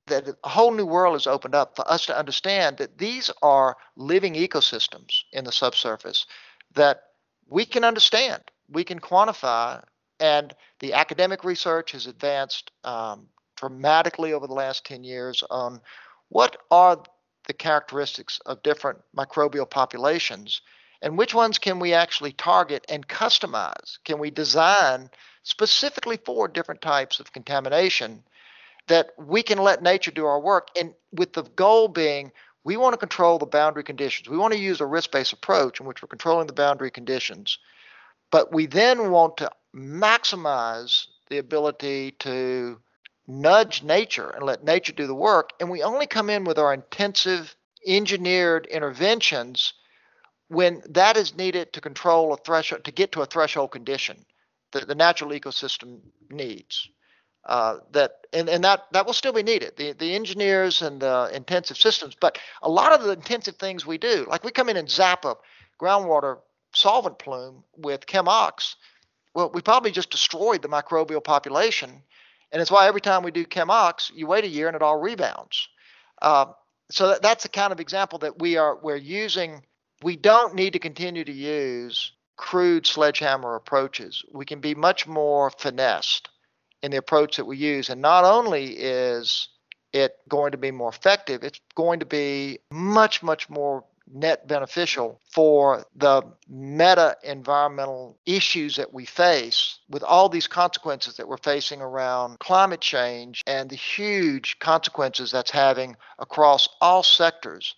that 0.06 0.28
a 0.44 0.48
whole 0.48 0.72
new 0.72 0.86
world 0.86 1.14
has 1.14 1.26
opened 1.26 1.54
up 1.54 1.76
for 1.76 1.90
us 1.90 2.06
to 2.06 2.18
understand 2.18 2.76
that 2.78 2.98
these 2.98 3.30
are 3.42 3.76
living 3.96 4.34
ecosystems 4.34 5.22
in 5.32 5.44
the 5.44 5.52
subsurface 5.52 6.26
that 6.74 7.02
we 7.48 7.64
can 7.64 7.84
understand, 7.84 8.42
we 8.68 8.84
can 8.84 9.00
quantify, 9.00 9.82
and 10.20 10.54
the 10.80 10.92
academic 10.92 11.44
research 11.44 11.92
has 11.92 12.06
advanced 12.06 12.70
um, 12.84 13.26
dramatically 13.56 14.32
over 14.32 14.46
the 14.46 14.54
last 14.54 14.84
10 14.86 15.02
years 15.02 15.42
on 15.50 15.80
what 16.28 16.56
are 16.70 17.02
the 17.46 17.52
characteristics 17.52 18.38
of 18.46 18.62
different 18.62 18.98
microbial 19.16 19.68
populations 19.68 20.60
and 21.02 21.16
which 21.16 21.34
ones 21.34 21.58
can 21.58 21.78
we 21.78 21.94
actually 21.94 22.32
target 22.32 22.84
and 22.88 23.06
customize? 23.08 23.98
Can 24.04 24.18
we 24.18 24.30
design 24.30 25.10
specifically 25.42 26.18
for 26.24 26.48
different 26.48 26.82
types 26.82 27.20
of 27.20 27.32
contamination 27.32 28.22
that 28.88 29.10
we 29.18 29.42
can 29.42 29.58
let 29.58 29.82
nature 29.82 30.10
do 30.10 30.26
our 30.26 30.40
work? 30.40 30.68
And 30.78 30.94
with 31.12 31.32
the 31.32 31.42
goal 31.42 31.88
being 31.88 32.32
we 32.64 32.76
want 32.76 32.92
to 32.92 32.98
control 32.98 33.38
the 33.38 33.46
boundary 33.46 33.84
conditions. 33.84 34.28
We 34.28 34.36
want 34.36 34.52
to 34.52 34.58
use 34.58 34.80
a 34.80 34.86
risk 34.86 35.10
based 35.10 35.32
approach 35.32 35.80
in 35.80 35.86
which 35.86 36.02
we're 36.02 36.08
controlling 36.08 36.46
the 36.46 36.52
boundary 36.52 36.90
conditions, 36.90 37.58
but 38.30 38.52
we 38.52 38.66
then 38.66 39.10
want 39.10 39.38
to 39.38 39.50
maximize 39.74 41.06
the 41.28 41.38
ability 41.38 42.12
to 42.18 42.78
nudge 43.26 43.82
nature 43.82 44.28
and 44.28 44.44
let 44.44 44.64
nature 44.64 44.92
do 44.92 45.06
the 45.06 45.14
work. 45.14 45.50
And 45.60 45.70
we 45.70 45.82
only 45.82 46.06
come 46.06 46.28
in 46.28 46.44
with 46.44 46.58
our 46.58 46.74
intensive 46.74 47.54
engineered 47.86 48.66
interventions 48.66 49.72
when 50.50 50.82
that 50.90 51.16
is 51.16 51.36
needed 51.36 51.72
to 51.72 51.80
control 51.80 52.34
a 52.34 52.36
threshold, 52.36 52.84
to 52.84 52.90
get 52.90 53.12
to 53.12 53.22
a 53.22 53.26
threshold 53.26 53.70
condition 53.70 54.24
that 54.72 54.88
the 54.88 54.94
natural 54.94 55.30
ecosystem 55.30 56.00
needs 56.30 56.88
uh, 57.46 57.76
that 57.92 58.12
and, 58.32 58.48
and 58.48 58.64
that 58.64 58.86
that 58.92 59.06
will 59.06 59.12
still 59.12 59.32
be 59.32 59.42
needed. 59.42 59.72
The 59.76 59.92
the 59.92 60.14
engineers 60.14 60.82
and 60.82 61.00
the 61.00 61.30
intensive 61.32 61.76
systems 61.78 62.14
but 62.20 62.38
a 62.62 62.68
lot 62.68 62.92
of 62.92 63.02
the 63.02 63.12
intensive 63.12 63.56
things 63.56 63.86
we 63.86 63.96
do 63.96 64.26
like 64.28 64.44
we 64.44 64.50
come 64.50 64.68
in 64.68 64.76
and 64.76 64.90
zap 64.90 65.24
a 65.24 65.36
groundwater 65.80 66.38
solvent 66.74 67.18
plume 67.18 67.64
with 67.76 68.06
chemox 68.06 68.74
well 69.34 69.50
we 69.54 69.62
probably 69.62 69.90
just 69.90 70.10
destroyed 70.10 70.62
the 70.62 70.68
microbial 70.68 71.24
population 71.24 72.02
and 72.52 72.60
it's 72.60 72.70
why 72.70 72.86
every 72.86 73.00
time 73.00 73.22
we 73.22 73.30
do 73.30 73.44
chemox 73.46 74.10
you 74.14 74.26
wait 74.26 74.44
a 74.44 74.48
year 74.48 74.66
and 74.66 74.76
it 74.76 74.82
all 74.82 75.00
rebounds. 75.00 75.68
Uh, 76.20 76.46
so 76.90 77.08
that, 77.08 77.22
that's 77.22 77.44
the 77.44 77.48
kind 77.48 77.72
of 77.72 77.80
example 77.80 78.18
that 78.18 78.38
we 78.38 78.56
are 78.56 78.76
we're 78.82 78.96
using 78.96 79.62
we 80.02 80.16
don't 80.16 80.54
need 80.54 80.72
to 80.72 80.78
continue 80.78 81.24
to 81.24 81.32
use 81.32 82.12
crude 82.36 82.86
sledgehammer 82.86 83.54
approaches 83.54 84.24
we 84.32 84.46
can 84.46 84.60
be 84.60 84.74
much 84.74 85.06
more 85.06 85.50
finessed 85.50 86.30
in 86.82 86.90
the 86.90 86.96
approach 86.96 87.36
that 87.36 87.44
we 87.44 87.56
use. 87.56 87.90
And 87.90 88.00
not 88.00 88.24
only 88.24 88.76
is 88.76 89.48
it 89.92 90.16
going 90.28 90.52
to 90.52 90.58
be 90.58 90.70
more 90.70 90.90
effective, 90.90 91.42
it's 91.42 91.60
going 91.74 92.00
to 92.00 92.06
be 92.06 92.58
much, 92.70 93.22
much 93.22 93.50
more 93.50 93.84
net 94.12 94.48
beneficial 94.48 95.20
for 95.30 95.84
the 95.94 96.22
meta 96.48 97.16
environmental 97.22 98.18
issues 98.26 98.74
that 98.76 98.92
we 98.92 99.04
face 99.04 99.78
with 99.88 100.02
all 100.02 100.28
these 100.28 100.48
consequences 100.48 101.16
that 101.16 101.28
we're 101.28 101.36
facing 101.36 101.80
around 101.80 102.36
climate 102.40 102.80
change 102.80 103.40
and 103.46 103.70
the 103.70 103.76
huge 103.76 104.58
consequences 104.58 105.30
that's 105.30 105.52
having 105.52 105.96
across 106.18 106.68
all 106.80 107.04
sectors 107.04 107.76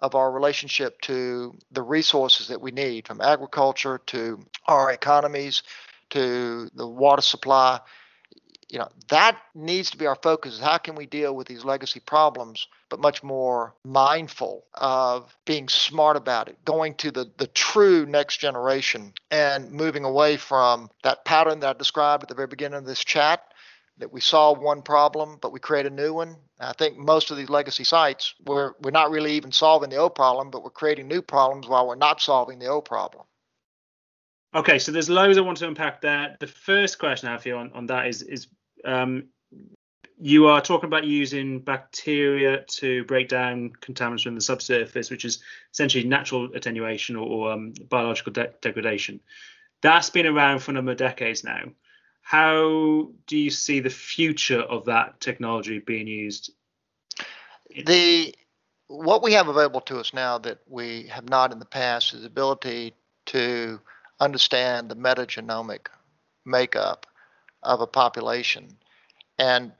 of 0.00 0.14
our 0.14 0.30
relationship 0.30 1.00
to 1.02 1.56
the 1.72 1.82
resources 1.82 2.48
that 2.48 2.60
we 2.60 2.70
need 2.70 3.06
from 3.06 3.20
agriculture 3.20 4.00
to 4.06 4.40
our 4.66 4.90
economies 4.90 5.62
to 6.10 6.70
the 6.74 6.86
water 6.86 7.22
supply. 7.22 7.80
You 8.68 8.78
know 8.78 8.88
that 9.08 9.38
needs 9.54 9.90
to 9.92 9.96
be 9.96 10.06
our 10.06 10.14
focus 10.14 10.54
is 10.54 10.60
how 10.60 10.76
can 10.76 10.94
we 10.94 11.06
deal 11.06 11.34
with 11.34 11.48
these 11.48 11.64
legacy 11.64 12.00
problems 12.00 12.66
but 12.90 13.00
much 13.00 13.22
more 13.22 13.74
mindful 13.82 14.64
of 14.74 15.34
being 15.46 15.70
smart 15.70 16.18
about 16.18 16.48
it 16.48 16.62
going 16.66 16.94
to 16.96 17.10
the 17.10 17.30
the 17.38 17.46
true 17.46 18.04
next 18.04 18.40
generation 18.40 19.14
and 19.30 19.72
moving 19.72 20.04
away 20.04 20.36
from 20.36 20.90
that 21.02 21.24
pattern 21.24 21.60
that 21.60 21.76
i 21.76 21.78
described 21.78 22.24
at 22.24 22.28
the 22.28 22.34
very 22.34 22.46
beginning 22.46 22.76
of 22.76 22.84
this 22.84 23.02
chat 23.02 23.42
that 23.98 24.12
we 24.12 24.20
solve 24.20 24.58
one 24.58 24.82
problem 24.82 25.38
but 25.40 25.52
we 25.52 25.60
create 25.60 25.86
a 25.86 25.90
new 25.90 26.12
one 26.12 26.36
i 26.60 26.72
think 26.72 26.96
most 26.96 27.30
of 27.30 27.36
these 27.36 27.48
legacy 27.48 27.84
sites 27.84 28.34
we're 28.46 28.72
we're 28.82 28.90
not 28.90 29.10
really 29.10 29.32
even 29.32 29.52
solving 29.52 29.90
the 29.90 29.96
old 29.96 30.14
problem 30.14 30.50
but 30.50 30.62
we're 30.62 30.70
creating 30.70 31.08
new 31.08 31.22
problems 31.22 31.66
while 31.66 31.86
we're 31.86 31.94
not 31.94 32.20
solving 32.20 32.58
the 32.58 32.66
old 32.66 32.84
problem 32.84 33.24
Okay, 34.54 34.78
so 34.78 34.92
there's 34.92 35.10
loads 35.10 35.36
I 35.36 35.42
want 35.42 35.58
to 35.58 35.68
unpack 35.68 36.00
there. 36.00 36.36
The 36.40 36.46
first 36.46 36.98
question 36.98 37.28
I 37.28 37.32
have 37.32 37.44
here 37.44 37.56
on, 37.56 37.70
on 37.74 37.86
that 37.86 38.06
is 38.06 38.22
is 38.22 38.46
um, 38.84 39.24
you 40.18 40.46
are 40.46 40.60
talking 40.60 40.86
about 40.86 41.04
using 41.04 41.60
bacteria 41.60 42.64
to 42.66 43.04
break 43.04 43.28
down 43.28 43.72
contaminants 43.80 44.24
from 44.24 44.34
the 44.34 44.40
subsurface, 44.40 45.10
which 45.10 45.24
is 45.24 45.42
essentially 45.72 46.04
natural 46.04 46.48
attenuation 46.54 47.14
or, 47.14 47.26
or 47.26 47.52
um, 47.52 47.72
biological 47.88 48.32
de- 48.32 48.52
degradation. 48.60 49.20
That's 49.80 50.10
been 50.10 50.26
around 50.26 50.60
for 50.60 50.72
a 50.72 50.74
number 50.74 50.92
of 50.92 50.98
decades 50.98 51.44
now. 51.44 51.62
How 52.28 53.08
do 53.26 53.38
you 53.38 53.48
see 53.48 53.80
the 53.80 53.88
future 53.88 54.60
of 54.60 54.84
that 54.84 55.18
technology 55.18 55.78
being 55.78 56.06
used? 56.06 56.50
The 57.86 58.34
what 58.88 59.22
we 59.22 59.32
have 59.32 59.48
available 59.48 59.80
to 59.80 59.98
us 59.98 60.12
now 60.12 60.36
that 60.36 60.58
we 60.68 61.04
have 61.04 61.26
not 61.26 61.52
in 61.52 61.58
the 61.58 61.64
past 61.64 62.12
is 62.12 62.20
the 62.20 62.26
ability 62.26 62.92
to 63.26 63.80
understand 64.20 64.90
the 64.90 64.94
metagenomic 64.94 65.86
makeup 66.44 67.06
of 67.62 67.80
a 67.80 67.86
population. 67.86 68.76
And 69.38 69.72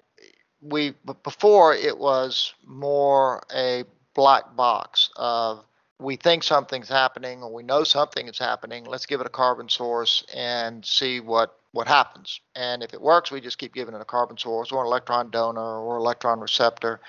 we 0.63 0.95
before 1.23 1.75
it 1.75 1.99
was 1.99 2.55
more 2.65 3.43
a 3.55 3.85
black 4.15 4.57
box 4.57 5.11
of 5.17 5.67
we 6.01 6.17
think 6.17 6.43
something's 6.43 6.89
happening 6.89 7.43
or 7.43 7.53
we 7.53 7.63
know 7.63 7.85
something 7.85 8.27
is 8.27 8.39
happening. 8.39 8.85
Let's 8.85 9.05
give 9.05 9.21
it 9.21 9.27
a 9.27 9.31
carbon 9.45 9.69
source 9.69 10.25
and 10.35 10.83
see 10.87 11.21
what 11.21 11.58
what 11.73 11.87
happens. 11.87 12.41
And 12.55 12.83
if 12.83 12.95
it 12.95 13.01
works, 13.01 13.31
we 13.31 13.41
just 13.41 13.59
keep 13.59 13.75
giving 13.75 13.95
it 13.95 14.01
a 14.01 14.05
carbon 14.05 14.39
source 14.39 14.73
or 14.73 14.81
an 14.81 14.87
electron 14.87 15.31
donor 15.31 15.81
or 15.81 15.97
electron 15.97 16.41
receptor. 16.41 17.01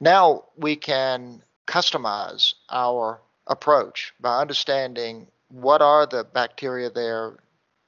Now 0.00 0.44
we 0.56 0.76
can 0.76 1.42
customize 1.66 2.54
our 2.70 3.20
approach 3.46 4.12
by 4.20 4.40
understanding 4.40 5.26
what 5.48 5.82
are 5.82 6.06
the 6.06 6.24
bacteria 6.24 6.90
there, 6.90 7.36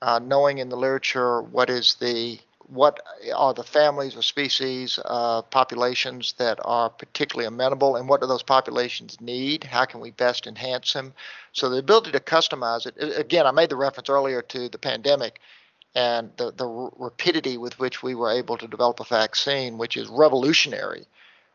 uh, 0.02 0.18
knowing 0.18 0.58
in 0.58 0.68
the 0.68 0.76
literature 0.76 1.42
what 1.42 1.70
is 1.70 1.96
the 2.00 2.38
what 2.68 3.00
are 3.34 3.52
the 3.52 3.62
families 3.62 4.16
or 4.16 4.22
species 4.22 4.98
uh, 5.04 5.42
populations 5.42 6.32
that 6.38 6.58
are 6.64 6.88
particularly 6.88 7.46
amenable 7.46 7.96
and 7.96 8.08
what 8.08 8.20
do 8.20 8.26
those 8.26 8.42
populations 8.42 9.20
need 9.20 9.64
how 9.64 9.84
can 9.84 10.00
we 10.00 10.10
best 10.12 10.46
enhance 10.46 10.92
them 10.92 11.12
so 11.52 11.68
the 11.68 11.76
ability 11.76 12.10
to 12.12 12.20
customize 12.20 12.86
it 12.86 12.94
again 13.18 13.46
i 13.46 13.50
made 13.50 13.68
the 13.68 13.76
reference 13.76 14.08
earlier 14.08 14.40
to 14.40 14.68
the 14.70 14.78
pandemic 14.78 15.40
and 15.94 16.30
the, 16.36 16.52
the 16.52 16.66
rapidity 16.96 17.58
with 17.58 17.78
which 17.78 18.02
we 18.02 18.14
were 18.14 18.30
able 18.30 18.56
to 18.56 18.66
develop 18.66 19.00
a 19.00 19.04
vaccine 19.04 19.78
which 19.78 19.96
is 19.96 20.08
revolutionary. 20.08 21.06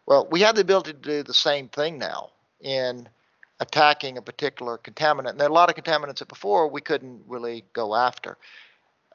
Well 0.06 0.28
we 0.30 0.42
have 0.42 0.56
the 0.56 0.62
ability 0.62 0.94
to 0.94 1.00
do 1.00 1.24
the 1.24 1.34
same 1.34 1.68
thing 1.70 1.98
now 1.98 2.30
in 2.62 3.08
attacking 3.60 4.18
a 4.18 4.22
particular 4.22 4.78
contaminant. 4.78 5.32
And 5.32 5.40
there 5.40 5.48
are 5.48 5.52
a 5.52 5.54
lot 5.54 5.70
of 5.70 5.84
contaminants 5.84 6.20
that 6.20 6.28
before 6.28 6.68
we 6.68 6.82
couldn't 6.82 7.22
really 7.28 7.64
go 7.74 7.96
after. 7.96 8.38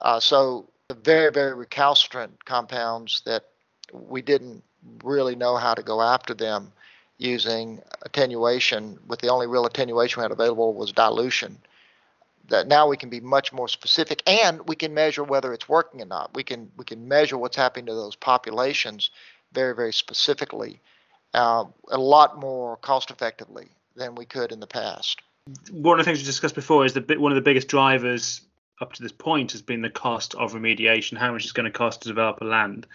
Uh, 0.00 0.19
so 0.19 0.69
the 0.88 0.95
very, 0.95 1.31
very 1.31 1.55
recalcitrant 1.55 2.45
compounds 2.45 3.23
that 3.25 3.45
we 3.93 4.23
didn't 4.23 4.62
really 5.05 5.37
know 5.37 5.57
how 5.57 5.75
to 5.75 5.83
go 5.83 6.02
after 6.02 6.35
them 6.35 6.73
using 7.19 7.81
attenuation, 8.02 8.99
with 9.07 9.21
the 9.21 9.29
only 9.29 9.47
real 9.47 9.64
attenuation 9.64 10.21
we 10.21 10.25
had 10.25 10.33
available 10.33 10.75
was 10.75 10.93
dilution. 10.93 11.57
That 12.49 12.67
now 12.67 12.89
we 12.89 12.97
can 12.97 13.09
be 13.09 13.21
much 13.21 13.53
more 13.53 13.69
specific, 13.69 14.23
and 14.27 14.67
we 14.69 14.77
can 14.77 14.93
measure 14.93 15.25
whether 15.25 15.53
it's 15.55 15.69
working 15.69 16.03
or 16.03 16.07
not. 16.07 16.35
We 16.35 16.43
can 16.43 16.71
we 16.77 16.85
can 16.85 17.09
measure 17.09 17.39
what's 17.39 17.57
happening 17.57 17.87
to 17.87 17.95
those 17.95 18.17
populations 18.17 19.11
very, 19.53 19.75
very 19.75 19.93
specifically, 19.93 20.81
uh, 21.35 21.65
a 21.91 21.99
lot 21.99 22.39
more 22.39 22.77
cost 22.79 23.11
effectively 23.11 23.69
than 23.97 24.15
we 24.15 24.25
could 24.25 24.53
in 24.53 24.61
the 24.61 24.67
past. 24.67 25.23
One 25.71 25.99
of 25.99 26.05
the 26.05 26.11
things 26.11 26.21
we 26.21 26.25
discussed 26.25 26.55
before 26.55 26.87
is 26.87 26.95
that 26.95 27.21
one 27.21 27.33
of 27.33 27.37
the 27.37 27.43
biggest 27.43 27.69
drivers 27.69 28.41
up 28.81 28.93
to 28.95 29.03
this 29.03 29.13
point 29.13 29.53
has 29.53 29.63
been 29.63 29.83
the 29.83 29.91
cost 29.91 30.35
of 30.35 30.53
remediation, 30.53 31.17
how 31.19 31.33
much 31.33 31.45
it's 31.45 31.53
going 31.53 31.71
to 31.71 31.79
cost 31.79 32.03
to 32.03 32.09
develop 32.09 32.41
a 32.41 32.45
land. 32.45 32.87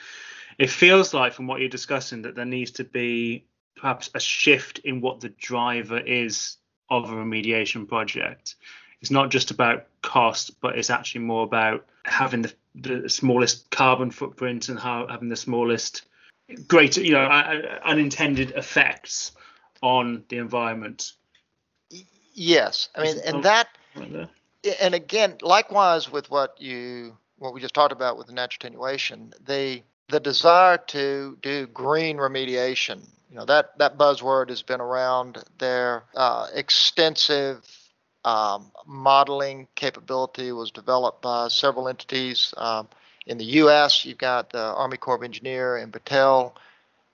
It 0.57 0.69
feels 0.69 1.13
like, 1.13 1.33
from 1.33 1.47
what 1.47 1.59
you're 1.59 1.69
discussing, 1.69 2.23
that 2.23 2.35
there 2.35 2.45
needs 2.45 2.71
to 2.71 2.83
be 2.83 3.45
perhaps 3.75 4.09
a 4.15 4.19
shift 4.19 4.79
in 4.79 5.01
what 5.01 5.19
the 5.19 5.29
driver 5.29 5.99
is 5.99 6.57
of 6.89 7.09
a 7.09 7.13
remediation 7.13 7.87
project. 7.87 8.55
It's 9.01 9.11
not 9.11 9.29
just 9.29 9.51
about 9.51 9.85
cost, 10.01 10.59
but 10.59 10.77
it's 10.77 10.89
actually 10.89 11.21
more 11.21 11.43
about 11.43 11.85
having 12.05 12.41
the, 12.41 12.53
the 12.75 13.09
smallest 13.09 13.69
carbon 13.69 14.11
footprint 14.11 14.69
and 14.69 14.79
how, 14.79 15.07
having 15.07 15.29
the 15.29 15.35
smallest, 15.35 16.03
greater, 16.67 17.01
you 17.01 17.11
know, 17.11 17.27
unintended 17.83 18.51
effects 18.51 19.33
on 19.81 20.23
the 20.29 20.37
environment. 20.37 21.13
Yes, 22.33 22.89
I 22.95 23.03
mean, 23.03 23.17
and 23.25 23.43
that 23.43 23.67
and 24.81 24.93
again, 24.93 25.37
likewise 25.41 26.11
with 26.11 26.29
what 26.29 26.59
you 26.59 27.17
what 27.37 27.53
we 27.53 27.61
just 27.61 27.73
talked 27.73 27.91
about 27.91 28.17
with 28.17 28.27
the 28.27 28.33
natural 28.33 28.67
attenuation, 28.67 29.33
the 29.45 29.81
the 30.09 30.19
desire 30.19 30.77
to 30.77 31.37
do 31.41 31.67
green 31.67 32.17
remediation. 32.17 33.01
You 33.29 33.37
know 33.37 33.45
that 33.45 33.77
that 33.77 33.97
buzzword 33.97 34.49
has 34.49 34.61
been 34.61 34.81
around. 34.81 35.43
There, 35.57 36.03
uh, 36.15 36.47
extensive 36.53 37.61
um, 38.27 38.69
modeling 38.85 39.69
capability 39.75 40.51
was 40.51 40.69
developed 40.69 41.21
by 41.21 41.47
several 41.47 41.87
entities. 41.87 42.53
Um, 42.57 42.89
in 43.25 43.37
the 43.37 43.45
U.S., 43.61 44.03
you've 44.03 44.17
got 44.17 44.49
the 44.49 44.73
Army 44.73 44.97
Corps 44.97 45.15
of 45.15 45.23
Engineer 45.23 45.77
and 45.77 45.93
Battelle 45.93 46.51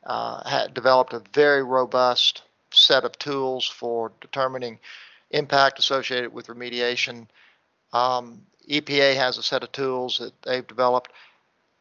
uh, 0.06 0.50
had 0.50 0.74
developed 0.74 1.14
a 1.14 1.22
very 1.32 1.62
robust 1.62 2.42
set 2.72 3.04
of 3.04 3.18
tools 3.20 3.68
for 3.68 4.12
determining 4.22 4.80
impact 5.30 5.78
associated 5.78 6.34
with 6.34 6.48
remediation. 6.48 7.28
Um, 7.94 8.42
EPA 8.68 9.16
has 9.16 9.38
a 9.38 9.44
set 9.44 9.62
of 9.62 9.72
tools 9.72 10.18
that 10.18 10.34
they've 10.42 10.66
developed. 10.66 11.12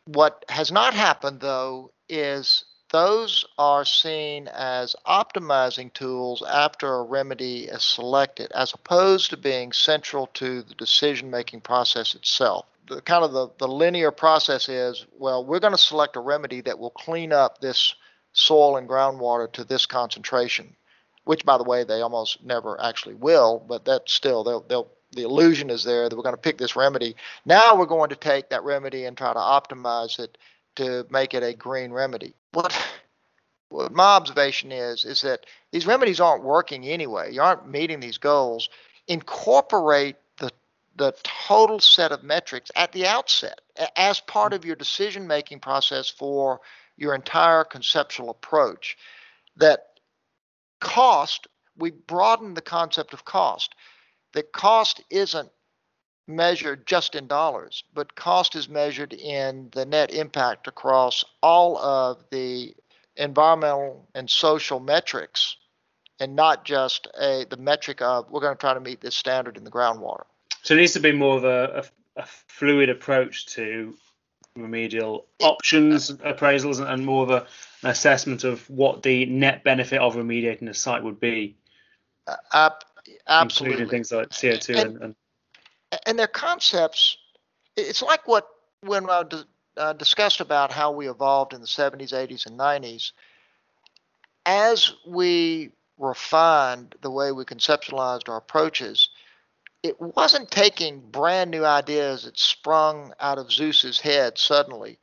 What 0.04 0.44
has 0.50 0.70
not 0.70 0.92
happened, 0.92 1.40
though, 1.40 1.90
is 2.06 2.64
those 2.92 3.44
are 3.58 3.84
seen 3.84 4.48
as 4.48 4.94
optimizing 5.06 5.92
tools 5.92 6.42
after 6.48 6.94
a 6.94 7.02
remedy 7.02 7.64
is 7.64 7.82
selected, 7.82 8.52
as 8.52 8.72
opposed 8.72 9.30
to 9.30 9.36
being 9.36 9.72
central 9.72 10.28
to 10.34 10.62
the 10.62 10.74
decision 10.74 11.30
making 11.30 11.62
process 11.62 12.14
itself. 12.14 12.66
The 12.86 13.00
kind 13.00 13.24
of 13.24 13.32
the, 13.32 13.48
the 13.58 13.68
linear 13.68 14.10
process 14.10 14.68
is 14.68 15.06
well, 15.18 15.44
we're 15.44 15.60
going 15.60 15.72
to 15.72 15.78
select 15.78 16.16
a 16.16 16.20
remedy 16.20 16.60
that 16.60 16.78
will 16.78 16.90
clean 16.90 17.32
up 17.32 17.60
this 17.60 17.94
soil 18.32 18.76
and 18.76 18.88
groundwater 18.88 19.50
to 19.52 19.64
this 19.64 19.86
concentration 19.86 20.74
which 21.24 21.44
by 21.44 21.58
the 21.58 21.64
way 21.64 21.84
they 21.84 22.00
almost 22.00 22.42
never 22.44 22.80
actually 22.82 23.14
will 23.14 23.62
but 23.68 23.84
that's 23.84 24.12
still 24.12 24.42
they'll, 24.42 24.62
they'll 24.62 24.88
the 25.12 25.22
illusion 25.22 25.68
is 25.68 25.84
there 25.84 26.08
that 26.08 26.16
we're 26.16 26.22
going 26.22 26.34
to 26.34 26.40
pick 26.40 26.56
this 26.56 26.74
remedy 26.76 27.14
now 27.44 27.76
we're 27.76 27.84
going 27.84 28.08
to 28.08 28.16
take 28.16 28.48
that 28.48 28.64
remedy 28.64 29.04
and 29.04 29.16
try 29.16 29.32
to 29.32 29.38
optimize 29.38 30.18
it 30.18 30.38
to 30.74 31.06
make 31.10 31.34
it 31.34 31.42
a 31.42 31.52
green 31.52 31.92
remedy 31.92 32.34
what 32.52 32.74
what 33.68 33.92
my 33.92 34.04
observation 34.04 34.70
is 34.70 35.04
is 35.04 35.22
that 35.22 35.46
these 35.72 35.86
remedies 35.86 36.20
aren't 36.20 36.44
working 36.44 36.84
anyway. 36.84 37.32
You 37.32 37.40
aren't 37.40 37.68
meeting 37.68 38.00
these 38.00 38.18
goals. 38.18 38.68
Incorporate 39.08 40.16
the 40.38 40.50
the 40.96 41.14
total 41.22 41.80
set 41.80 42.12
of 42.12 42.22
metrics 42.22 42.70
at 42.76 42.92
the 42.92 43.06
outset 43.06 43.60
as 43.96 44.20
part 44.20 44.52
of 44.52 44.64
your 44.64 44.76
decision 44.76 45.26
making 45.26 45.60
process 45.60 46.08
for 46.08 46.60
your 46.96 47.14
entire 47.14 47.64
conceptual 47.64 48.28
approach. 48.30 48.96
That 49.56 49.86
cost, 50.80 51.46
we 51.76 51.90
broaden 51.90 52.54
the 52.54 52.60
concept 52.60 53.14
of 53.14 53.24
cost. 53.24 53.74
That 54.34 54.52
cost 54.52 55.02
isn't 55.10 55.50
measured 56.26 56.86
just 56.86 57.14
in 57.14 57.26
dollars, 57.26 57.84
but 57.94 58.14
cost 58.14 58.54
is 58.54 58.68
measured 58.68 59.12
in 59.12 59.68
the 59.72 59.84
net 59.84 60.12
impact 60.12 60.66
across 60.66 61.24
all 61.42 61.76
of 61.78 62.24
the 62.30 62.74
environmental 63.16 64.08
and 64.14 64.30
social 64.30 64.80
metrics 64.80 65.56
and 66.20 66.34
not 66.36 66.64
just 66.64 67.08
a 67.20 67.44
the 67.50 67.56
metric 67.56 68.00
of 68.00 68.30
we're 68.30 68.40
going 68.40 68.54
to 68.54 68.60
try 68.60 68.72
to 68.72 68.80
meet 68.80 69.00
this 69.00 69.14
standard 69.14 69.56
in 69.56 69.64
the 69.64 69.70
groundwater. 69.70 70.24
So 70.62 70.74
it 70.74 70.78
needs 70.78 70.92
to 70.92 71.00
be 71.00 71.12
more 71.12 71.36
of 71.36 71.44
a, 71.44 71.84
a, 72.16 72.22
a 72.22 72.26
fluid 72.26 72.88
approach 72.88 73.46
to 73.46 73.94
remedial 74.56 75.26
options, 75.40 76.10
appraisals, 76.12 76.86
and 76.86 77.04
more 77.04 77.24
of 77.24 77.30
a 77.30 77.46
an 77.82 77.90
assessment 77.90 78.44
of 78.44 78.68
what 78.70 79.02
the 79.02 79.26
net 79.26 79.64
benefit 79.64 80.00
of 80.00 80.14
remediating 80.14 80.68
a 80.68 80.74
site 80.74 81.02
would 81.02 81.18
be. 81.18 81.56
Uh, 82.52 82.70
absolutely. 83.26 83.72
Including 83.72 83.90
things 83.90 84.12
like 84.12 84.28
CO2 84.28 84.68
and, 84.68 84.78
and, 84.78 85.02
and 85.02 85.14
their 86.18 86.26
concepts. 86.26 87.16
It's 87.76 88.02
like 88.02 88.26
what 88.26 88.46
when 88.82 89.08
I 89.08 89.24
uh, 89.76 89.92
discussed 89.94 90.40
about 90.40 90.72
how 90.72 90.92
we 90.92 91.08
evolved 91.08 91.52
in 91.52 91.60
the 91.60 91.66
70s, 91.66 92.12
80s, 92.12 92.46
and 92.46 92.58
90s. 92.58 93.12
As 94.44 94.92
we 95.06 95.70
refined 95.98 96.96
the 97.00 97.10
way 97.10 97.30
we 97.30 97.44
conceptualized 97.44 98.28
our 98.28 98.38
approaches, 98.38 99.08
it 99.82 100.00
wasn't 100.00 100.50
taking 100.50 101.00
brand 101.00 101.50
new 101.50 101.64
ideas 101.64 102.24
that 102.24 102.38
sprung 102.38 103.12
out 103.20 103.38
of 103.38 103.52
Zeus's 103.52 104.00
head 104.00 104.38
suddenly 104.38 104.98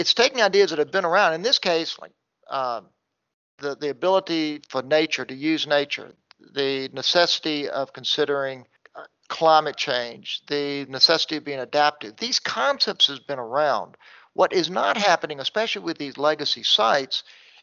it's 0.00 0.14
taking 0.14 0.40
ideas 0.40 0.70
that 0.70 0.78
have 0.78 0.90
been 0.90 1.04
around. 1.04 1.34
In 1.34 1.42
this 1.42 1.58
case, 1.58 1.98
like 2.00 2.12
uh, 2.48 2.80
the 3.58 3.76
the 3.76 3.90
ability 3.90 4.62
for 4.70 4.80
nature 4.80 5.26
to 5.26 5.34
use 5.34 5.66
nature, 5.66 6.14
the 6.54 6.88
necessity 6.94 7.68
of 7.68 7.92
considering 7.92 8.66
climate 9.30 9.76
change, 9.76 10.42
the 10.48 10.84
necessity 10.86 11.36
of 11.36 11.44
being 11.44 11.60
adaptive. 11.60 12.16
These 12.16 12.40
concepts 12.40 13.06
has 13.06 13.20
been 13.20 13.38
around. 13.38 13.96
What 14.34 14.52
is 14.52 14.68
not 14.68 14.98
happening, 14.98 15.40
especially 15.40 15.82
with 15.82 15.96
these 15.96 16.18
legacy 16.18 16.62
sites, 16.62 17.22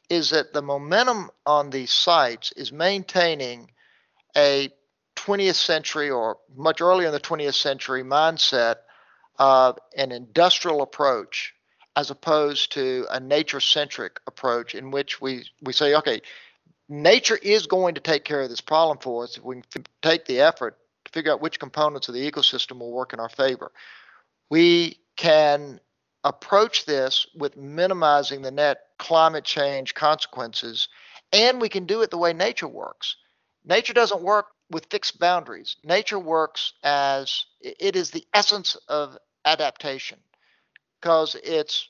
is 0.10 0.32
that 0.32 0.54
the 0.54 0.62
momentum 0.62 1.30
on 1.46 1.70
these 1.70 1.92
sites 1.92 2.52
is 2.54 2.72
maintaining 2.72 3.70
a 4.36 4.70
20th 5.18 5.56
century 5.56 6.10
or 6.10 6.38
much 6.56 6.82
earlier 6.82 7.08
in 7.08 7.14
the 7.14 7.20
20th 7.20 7.56
century 7.56 8.04
mindset 8.04 8.78
of 9.38 9.78
an 9.96 10.12
industrial 10.12 10.82
approach 10.82 11.54
as 11.96 12.10
opposed 12.12 12.72
to 12.72 13.06
a 13.12 13.20
nature 13.20 13.60
centric 13.60 14.20
approach 14.26 14.74
in 14.74 14.92
which 14.92 15.20
we, 15.20 15.44
we 15.62 15.74
say, 15.74 15.96
okay, 15.96 16.22
nature 16.88 17.38
is 17.42 17.68
going 17.68 17.96
to 17.96 18.02
take 18.02 18.24
care 18.24 18.42
of 18.42 18.50
this 18.50 18.62
problem 18.62 18.98
for 19.00 19.24
us 19.24 19.38
if 19.38 19.44
we 19.44 19.62
can 19.70 19.86
take 20.02 20.26
the 20.26 20.40
effort 20.40 20.78
to 21.08 21.14
figure 21.14 21.32
out 21.32 21.42
which 21.42 21.60
components 21.60 22.08
of 22.08 22.14
the 22.14 22.32
ecosystem 22.32 22.80
will 22.80 22.92
work 22.92 23.14
in 23.14 23.20
our 23.20 23.30
favor. 23.30 23.72
We 24.50 25.00
can 25.16 25.80
approach 26.24 26.86
this 26.86 27.26
with 27.36 27.58
minimizing 27.58 28.42
the 28.42 28.52
net 28.52 28.80
climate 29.00 29.44
change 29.44 29.94
consequences, 29.94 30.88
and 31.32 31.62
we 31.62 31.70
can 31.70 31.86
do 31.86 32.02
it 32.02 32.12
the 32.12 32.18
way 32.18 32.34
nature 32.34 32.68
works. 32.68 33.16
Nature 33.66 33.94
doesn't 33.94 34.22
work 34.22 34.48
with 34.70 34.88
fixed 34.90 35.20
boundaries. 35.20 35.78
Nature 35.84 36.20
works 36.20 36.74
as 36.84 37.46
it 37.62 37.96
is 37.96 38.12
the 38.12 38.26
essence 38.34 38.76
of 38.88 39.18
adaptation 39.46 40.20
because 41.00 41.36
it's 41.44 41.88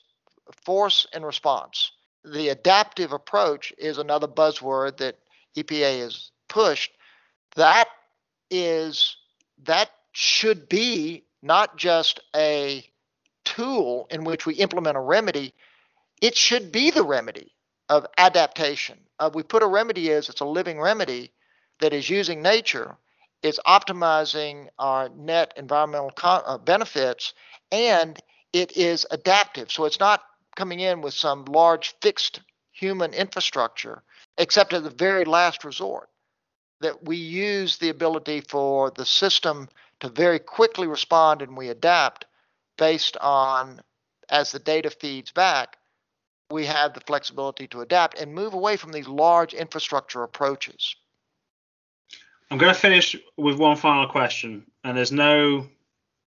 force 0.64 1.06
and 1.12 1.24
response. 1.24 1.92
The 2.24 2.48
adaptive 2.50 3.12
approach 3.12 3.72
is 3.78 3.98
another 3.98 4.28
buzzword 4.28 4.98
that 4.98 5.18
EPA 5.56 6.00
has 6.00 6.30
pushed. 6.48 6.92
That 7.56 7.88
is 8.50 9.16
that 9.64 9.90
should 10.12 10.68
be 10.68 11.24
not 11.42 11.76
just 11.76 12.20
a 12.34 12.84
tool 13.44 14.06
in 14.10 14.24
which 14.24 14.46
we 14.46 14.54
implement 14.54 14.96
a 14.96 15.00
remedy, 15.00 15.54
it 16.20 16.36
should 16.36 16.72
be 16.72 16.90
the 16.90 17.02
remedy 17.04 17.52
of 17.88 18.06
adaptation. 18.18 18.98
Uh, 19.18 19.30
we 19.32 19.42
put 19.42 19.62
a 19.62 19.66
remedy 19.66 20.10
as 20.12 20.28
it's 20.28 20.40
a 20.40 20.44
living 20.46 20.80
remedy 20.80 21.32
that 21.80 21.92
is 21.92 22.08
using 22.10 22.42
nature, 22.42 22.96
it's 23.42 23.60
optimizing 23.66 24.68
our 24.78 25.08
net 25.10 25.52
environmental 25.56 26.10
co- 26.10 26.42
uh, 26.46 26.58
benefits, 26.58 27.34
and 27.72 28.18
it 28.52 28.76
is 28.76 29.06
adaptive. 29.10 29.70
So 29.70 29.84
it's 29.84 30.00
not 30.00 30.22
coming 30.56 30.80
in 30.80 31.00
with 31.02 31.14
some 31.14 31.44
large 31.44 31.94
fixed 32.00 32.40
human 32.72 33.12
infrastructure, 33.14 34.02
except 34.38 34.72
at 34.72 34.82
the 34.84 34.90
very 34.90 35.24
last 35.24 35.64
resort. 35.64 36.08
That 36.80 37.04
we 37.04 37.16
use 37.16 37.78
the 37.78 37.88
ability 37.88 38.40
for 38.42 38.90
the 38.90 39.04
system 39.04 39.68
to 40.00 40.08
very 40.08 40.38
quickly 40.38 40.86
respond 40.86 41.42
and 41.42 41.56
we 41.56 41.68
adapt 41.68 42.24
based 42.76 43.16
on 43.16 43.80
as 44.28 44.52
the 44.52 44.58
data 44.58 44.90
feeds 44.90 45.30
back, 45.32 45.76
we 46.50 46.66
have 46.66 46.94
the 46.94 47.00
flexibility 47.00 47.66
to 47.68 47.80
adapt 47.80 48.18
and 48.18 48.34
move 48.34 48.54
away 48.54 48.76
from 48.76 48.92
these 48.92 49.08
large 49.08 49.52
infrastructure 49.54 50.22
approaches. 50.22 50.96
I'm 52.50 52.58
going 52.58 52.72
to 52.72 52.80
finish 52.80 53.14
with 53.36 53.58
one 53.58 53.76
final 53.76 54.06
question, 54.08 54.64
and 54.82 54.96
there's 54.96 55.12
no, 55.12 55.66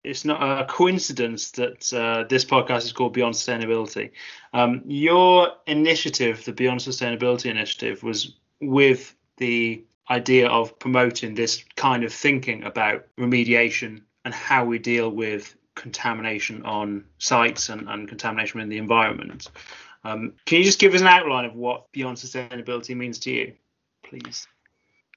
it's 0.05 0.27
not 0.27 0.43
a 0.43 0.67
coincidence 0.67 1.53
that 1.53 1.93
uh, 1.95 2.25
this 2.29 2.45
podcast 2.45 2.85
is 2.85 2.93
called 2.93 3.15
Beyond 3.15 3.35
Sustainability. 3.35 4.11
Um, 4.53 4.83
your 4.87 5.53
initiative, 5.67 6.45
the 6.45 6.53
Beyond 6.53 6.81
Sustainability 6.81 7.51
initiative, 7.51 8.03
was 8.03 8.35
with 8.61 9.15
the 9.39 9.83
idea 10.11 10.49
of 10.49 10.79
promoting 10.79 11.35
this 11.35 11.65
kind 11.77 12.05
of 12.05 12.13
thinking 12.13 12.65
about 12.65 13.07
remediation 13.19 14.03
and 14.25 14.35
how 14.35 14.65
we 14.65 14.79
deal 14.79 15.09
with 15.11 15.57
contamination 15.77 16.65
on 16.65 17.05
sites 17.19 17.69
and, 17.69 17.89
and 17.89 18.09
contamination 18.09 18.61
in 18.61 18.69
the 18.69 18.79
environment. 18.79 19.49
Um, 20.05 20.35
can 20.47 20.59
you 20.59 20.65
just 20.65 20.79
give 20.79 20.95
us 20.95 21.01
an 21.01 21.07
outline 21.07 21.45
of 21.45 21.55
what 21.55 21.91
beyond 21.93 22.17
sustainability 22.17 22.97
means 22.97 23.19
to 23.21 23.31
you, 23.31 23.55
please? 24.03 24.47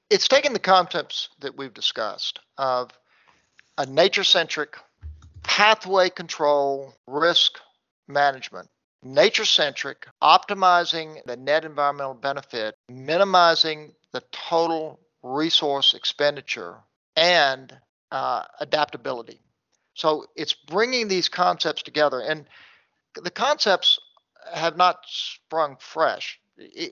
It's 0.10 0.27
taking 0.27 0.53
the 0.53 0.60
concepts 0.60 1.29
that 1.39 1.58
we've 1.58 1.73
discussed 1.73 2.39
of 2.58 2.91
a 3.77 3.86
nature 3.86 4.23
centric 4.23 4.77
pathway 5.41 6.10
control 6.10 6.93
risk 7.08 7.60
management 8.08 8.69
nature 9.03 9.45
centric, 9.45 10.08
optimizing 10.21 11.23
the 11.25 11.36
net 11.36 11.65
environmental 11.65 12.13
benefit, 12.13 12.75
minimizing 12.89 13.93
the 14.13 14.23
total 14.32 14.99
resource 15.21 15.93
expenditure, 15.93 16.78
and 17.15 17.76
uh, 18.12 18.43
adaptability. 18.60 19.39
So 19.95 20.26
it's 20.36 20.54
bringing 20.54 21.08
these 21.08 21.30
concepts 21.30 21.84
together. 21.84 22.19
And 22.19 22.45
the 23.15 23.32
concepts 23.32 23.99
have 24.54 24.78
not 24.78 24.99
sprung 25.06 25.78
fresh. 25.80 26.39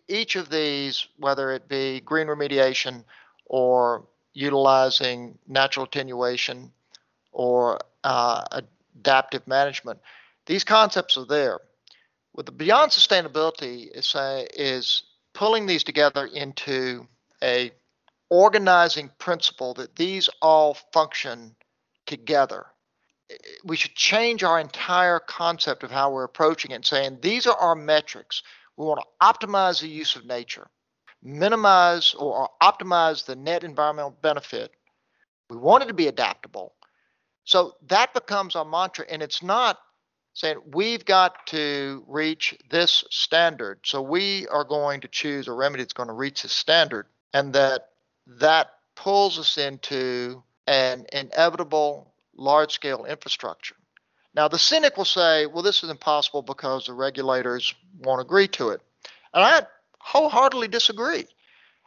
each 0.07 0.35
of 0.35 0.49
these, 0.49 1.07
whether 1.17 1.51
it 1.51 1.67
be 1.67 1.99
green 1.99 2.27
remediation 2.27 3.03
or 3.45 4.07
utilizing 4.33 5.37
natural 5.47 5.85
attenuation 5.85 6.71
or 7.31 7.79
uh, 8.03 8.61
adaptive 8.95 9.47
management, 9.47 9.99
these 10.47 10.63
concepts 10.63 11.17
are 11.17 11.25
there. 11.25 11.59
With 12.33 12.45
the 12.47 12.51
beyond 12.51 12.91
sustainability 12.91 13.87
is, 13.93 14.15
uh, 14.15 14.45
is 14.55 15.03
pulling 15.33 15.65
these 15.65 15.83
together 15.83 16.25
into 16.25 17.07
a 17.43 17.71
organizing 18.29 19.09
principle 19.17 19.73
that 19.73 19.95
these 19.95 20.29
all 20.41 20.75
function 20.93 21.55
together. 22.05 22.65
We 23.63 23.75
should 23.75 23.95
change 23.95 24.43
our 24.43 24.59
entire 24.59 25.19
concept 25.19 25.83
of 25.83 25.91
how 25.91 26.11
we're 26.11 26.23
approaching 26.23 26.71
it 26.71 26.75
and 26.75 26.85
saying 26.85 27.19
these 27.21 27.47
are 27.47 27.55
our 27.57 27.75
metrics. 27.75 28.43
We 28.77 28.85
want 28.85 29.01
to 29.01 29.25
optimize 29.25 29.81
the 29.81 29.87
use 29.87 30.15
of 30.15 30.25
nature, 30.25 30.67
minimize 31.21 32.13
or 32.13 32.49
optimize 32.61 33.25
the 33.25 33.35
net 33.35 33.63
environmental 33.63 34.17
benefit. 34.21 34.71
We 35.49 35.57
want 35.57 35.83
it 35.83 35.87
to 35.87 35.93
be 35.93 36.07
adaptable. 36.07 36.75
So 37.43 37.75
that 37.87 38.13
becomes 38.13 38.55
our 38.55 38.65
mantra, 38.65 39.05
and 39.09 39.21
it's 39.21 39.43
not 39.43 39.79
saying 40.33 40.57
we've 40.73 41.05
got 41.05 41.45
to 41.47 42.03
reach 42.07 42.57
this 42.69 43.03
standard. 43.09 43.79
So 43.83 44.01
we 44.01 44.47
are 44.47 44.63
going 44.63 45.01
to 45.01 45.07
choose 45.07 45.47
a 45.47 45.53
remedy 45.53 45.83
that's 45.83 45.93
going 45.93 46.07
to 46.07 46.13
reach 46.13 46.43
this 46.43 46.53
standard, 46.53 47.07
and 47.33 47.53
that 47.53 47.89
that 48.27 48.71
pulls 48.95 49.39
us 49.39 49.57
into 49.57 50.43
an 50.67 51.05
inevitable 51.11 52.13
large 52.35 52.71
scale 52.71 53.05
infrastructure. 53.05 53.75
Now, 54.33 54.47
the 54.47 54.59
cynic 54.59 54.95
will 54.95 55.05
say, 55.05 55.45
well, 55.45 55.63
this 55.63 55.83
is 55.83 55.89
impossible 55.89 56.41
because 56.41 56.85
the 56.85 56.93
regulators 56.93 57.73
won't 57.99 58.21
agree 58.21 58.47
to 58.49 58.69
it. 58.69 58.81
And 59.33 59.43
I 59.43 59.63
wholeheartedly 59.99 60.69
disagree. 60.69 61.27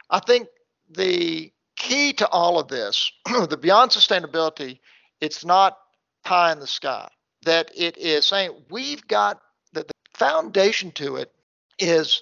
I 0.09 0.19
think 0.19 0.47
the 0.89 1.51
key 1.75 2.13
to 2.13 2.27
all 2.29 2.59
of 2.59 2.67
this, 2.67 3.11
the 3.25 3.57
beyond 3.57 3.91
sustainability, 3.91 4.79
it's 5.19 5.43
not 5.43 5.77
pie 6.23 6.51
in 6.51 6.59
the 6.59 6.67
sky 6.67 7.09
that 7.45 7.71
it 7.75 7.97
is 7.97 8.27
saying 8.27 8.51
we've 8.69 9.07
got 9.07 9.41
that 9.73 9.87
the 9.87 9.93
foundation 10.13 10.91
to 10.91 11.15
it 11.15 11.31
is 11.79 12.21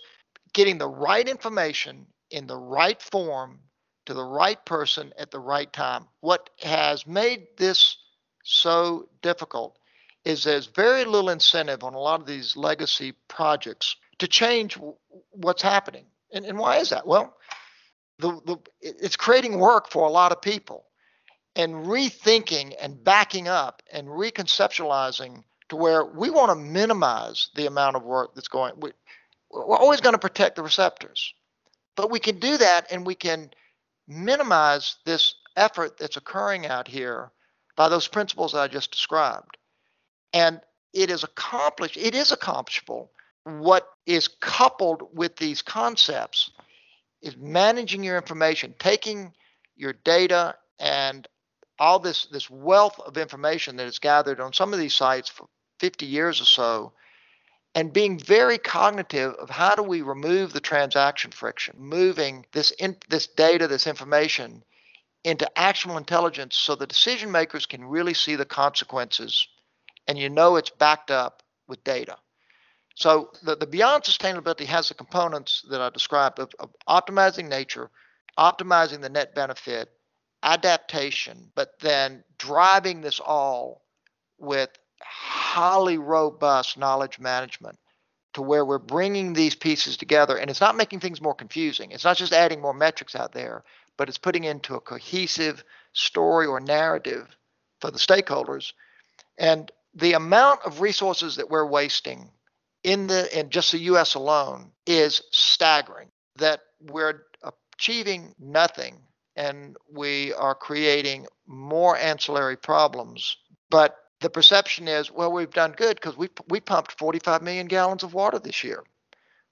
getting 0.53 0.77
the 0.77 0.87
right 0.87 1.27
information 1.27 2.05
in 2.29 2.47
the 2.47 2.57
right 2.57 3.01
form 3.01 3.59
to 4.05 4.13
the 4.13 4.23
right 4.23 4.63
person 4.65 5.13
at 5.17 5.31
the 5.31 5.39
right 5.39 5.71
time. 5.71 6.05
What 6.19 6.49
has 6.61 7.07
made 7.07 7.47
this 7.57 7.97
so 8.43 9.07
difficult 9.21 9.77
is 10.25 10.43
there's 10.43 10.67
very 10.67 11.05
little 11.05 11.29
incentive 11.29 11.83
on 11.83 11.93
a 11.93 11.99
lot 11.99 12.19
of 12.19 12.27
these 12.27 12.55
legacy 12.55 13.13
projects 13.27 13.95
to 14.19 14.27
change 14.27 14.77
what's 15.31 15.61
happening. 15.61 16.05
And, 16.33 16.45
and 16.45 16.57
why 16.57 16.77
is 16.77 16.89
that? 16.89 17.05
Well, 17.05 17.35
the, 18.19 18.39
the, 18.45 18.57
it's 18.81 19.15
creating 19.15 19.59
work 19.59 19.89
for 19.89 20.05
a 20.05 20.11
lot 20.11 20.31
of 20.31 20.41
people 20.41 20.85
and 21.55 21.85
rethinking 21.85 22.73
and 22.79 23.03
backing 23.03 23.47
up 23.47 23.81
and 23.91 24.07
reconceptualizing 24.07 25.43
to 25.69 25.75
where 25.75 26.05
we 26.05 26.29
want 26.29 26.49
to 26.49 26.55
minimize 26.55 27.49
the 27.55 27.67
amount 27.67 27.95
of 27.95 28.03
work 28.03 28.33
that's 28.35 28.47
going. 28.47 28.73
We, 28.77 28.91
we're 29.51 29.77
always 29.77 30.01
going 30.01 30.13
to 30.13 30.19
protect 30.19 30.55
the 30.55 30.63
receptors, 30.63 31.33
but 31.95 32.11
we 32.11 32.19
can 32.19 32.39
do 32.39 32.57
that 32.57 32.91
and 32.91 33.05
we 33.05 33.15
can 33.15 33.51
minimize 34.07 34.97
this 35.05 35.35
effort 35.55 35.97
that's 35.97 36.17
occurring 36.17 36.65
out 36.65 36.87
here 36.87 37.31
by 37.75 37.89
those 37.89 38.07
principles 38.07 38.53
that 38.53 38.61
I 38.61 38.67
just 38.67 38.91
described. 38.91 39.57
And 40.33 40.59
it 40.93 41.09
is 41.09 41.23
accomplished, 41.23 41.97
it 41.97 42.15
is 42.15 42.31
accomplishable. 42.31 43.11
What 43.45 43.89
is 44.05 44.27
coupled 44.27 45.09
with 45.13 45.35
these 45.35 45.61
concepts 45.61 46.51
is 47.21 47.35
managing 47.37 48.03
your 48.03 48.17
information, 48.17 48.73
taking 48.79 49.33
your 49.75 49.93
data 49.93 50.55
and 50.79 51.27
all 51.79 51.99
this 51.99 52.25
this 52.31 52.49
wealth 52.49 52.99
of 52.99 53.17
information 53.17 53.75
that 53.77 53.87
is 53.87 53.99
gathered 53.99 54.39
on 54.39 54.53
some 54.53 54.73
of 54.73 54.79
these 54.79 54.93
sites 54.93 55.29
for 55.29 55.47
50 55.79 56.05
years 56.05 56.41
or 56.41 56.45
so 56.45 56.93
and 57.75 57.91
being 57.91 58.19
very 58.19 58.57
cognitive 58.57 59.33
of 59.33 59.49
how 59.49 59.75
do 59.75 59.81
we 59.81 60.01
remove 60.01 60.53
the 60.53 60.59
transaction 60.59 61.31
friction 61.31 61.75
moving 61.77 62.45
this 62.51 62.71
in, 62.71 62.95
this 63.09 63.27
data 63.27 63.67
this 63.67 63.87
information 63.87 64.63
into 65.23 65.49
actual 65.57 65.97
intelligence 65.97 66.55
so 66.55 66.75
the 66.75 66.87
decision 66.87 67.31
makers 67.31 67.65
can 67.65 67.83
really 67.85 68.13
see 68.13 68.35
the 68.35 68.45
consequences 68.45 69.47
and 70.07 70.17
you 70.17 70.29
know 70.29 70.55
it's 70.57 70.69
backed 70.69 71.11
up 71.11 71.43
with 71.67 71.83
data. 71.83 72.17
So 72.95 73.31
the, 73.43 73.55
the 73.55 73.65
beyond 73.65 74.03
sustainability 74.03 74.65
has 74.65 74.89
the 74.89 74.93
components 74.93 75.65
that 75.69 75.81
i 75.81 75.89
described 75.89 76.39
of, 76.39 76.51
of 76.59 76.69
optimizing 76.87 77.47
nature 77.49 77.89
optimizing 78.37 79.01
the 79.01 79.09
net 79.09 79.33
benefit 79.35 79.89
adaptation, 80.43 81.51
but 81.55 81.79
then 81.79 82.23
driving 82.37 83.01
this 83.01 83.19
all 83.19 83.81
with 84.37 84.69
highly 85.01 85.97
robust 85.97 86.77
knowledge 86.77 87.19
management 87.19 87.79
to 88.33 88.41
where 88.41 88.65
we're 88.65 88.79
bringing 88.79 89.33
these 89.33 89.55
pieces 89.55 89.95
together 89.95 90.37
and 90.37 90.49
it's 90.49 90.61
not 90.61 90.75
making 90.75 90.99
things 90.99 91.21
more 91.21 91.35
confusing. 91.35 91.91
It's 91.91 92.03
not 92.03 92.17
just 92.17 92.33
adding 92.33 92.61
more 92.61 92.73
metrics 92.73 93.15
out 93.15 93.31
there, 93.31 93.63
but 93.97 94.09
it's 94.09 94.17
putting 94.17 94.43
into 94.43 94.75
a 94.75 94.81
cohesive 94.81 95.63
story 95.93 96.47
or 96.47 96.59
narrative 96.59 97.35
for 97.79 97.91
the 97.91 97.99
stakeholders. 97.99 98.73
And 99.37 99.71
the 99.93 100.13
amount 100.13 100.61
of 100.65 100.81
resources 100.81 101.35
that 101.35 101.49
we're 101.49 101.67
wasting 101.67 102.31
in 102.83 103.07
the 103.07 103.39
in 103.39 103.49
just 103.49 103.71
the 103.71 103.79
US 103.79 104.15
alone 104.15 104.71
is 104.85 105.21
staggering 105.31 106.09
that 106.37 106.61
we're 106.81 107.21
achieving 107.77 108.33
nothing 108.39 108.97
and 109.35 109.75
we 109.91 110.33
are 110.33 110.55
creating 110.55 111.27
more 111.47 111.97
ancillary 111.97 112.57
problems. 112.57 113.37
But 113.69 113.97
the 114.19 114.29
perception 114.29 114.87
is 114.87 115.11
well 115.11 115.31
we've 115.31 115.51
done 115.51 115.73
good 115.73 115.95
because 115.95 116.17
we 116.17 116.29
we 116.47 116.59
pumped 116.59 116.93
45 116.93 117.41
million 117.41 117.67
gallons 117.67 118.03
of 118.03 118.13
water 118.13 118.39
this 118.39 118.63
year. 118.63 118.83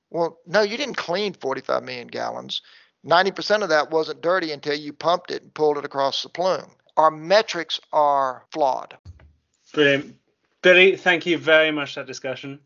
Well 0.09 0.39
no 0.45 0.61
you 0.61 0.77
didn't 0.77 0.95
clean 0.95 1.33
45 1.33 1.83
million 1.83 2.07
gallons. 2.07 2.61
90% 3.05 3.63
of 3.63 3.69
that 3.69 3.89
wasn't 3.89 4.21
dirty 4.21 4.51
until 4.51 4.75
you 4.75 4.93
pumped 4.93 5.31
it 5.31 5.41
and 5.41 5.53
pulled 5.53 5.79
it 5.79 5.85
across 5.85 6.21
the 6.21 6.29
plume. 6.29 6.69
Our 6.97 7.09
metrics 7.09 7.79
are 7.91 8.45
flawed. 8.51 8.95
Brilliant. 9.73 10.15
Billy 10.61 10.95
thank 10.95 11.25
you 11.25 11.37
very 11.37 11.71
much 11.71 11.95
for 11.95 12.01
that 12.01 12.07
discussion 12.07 12.59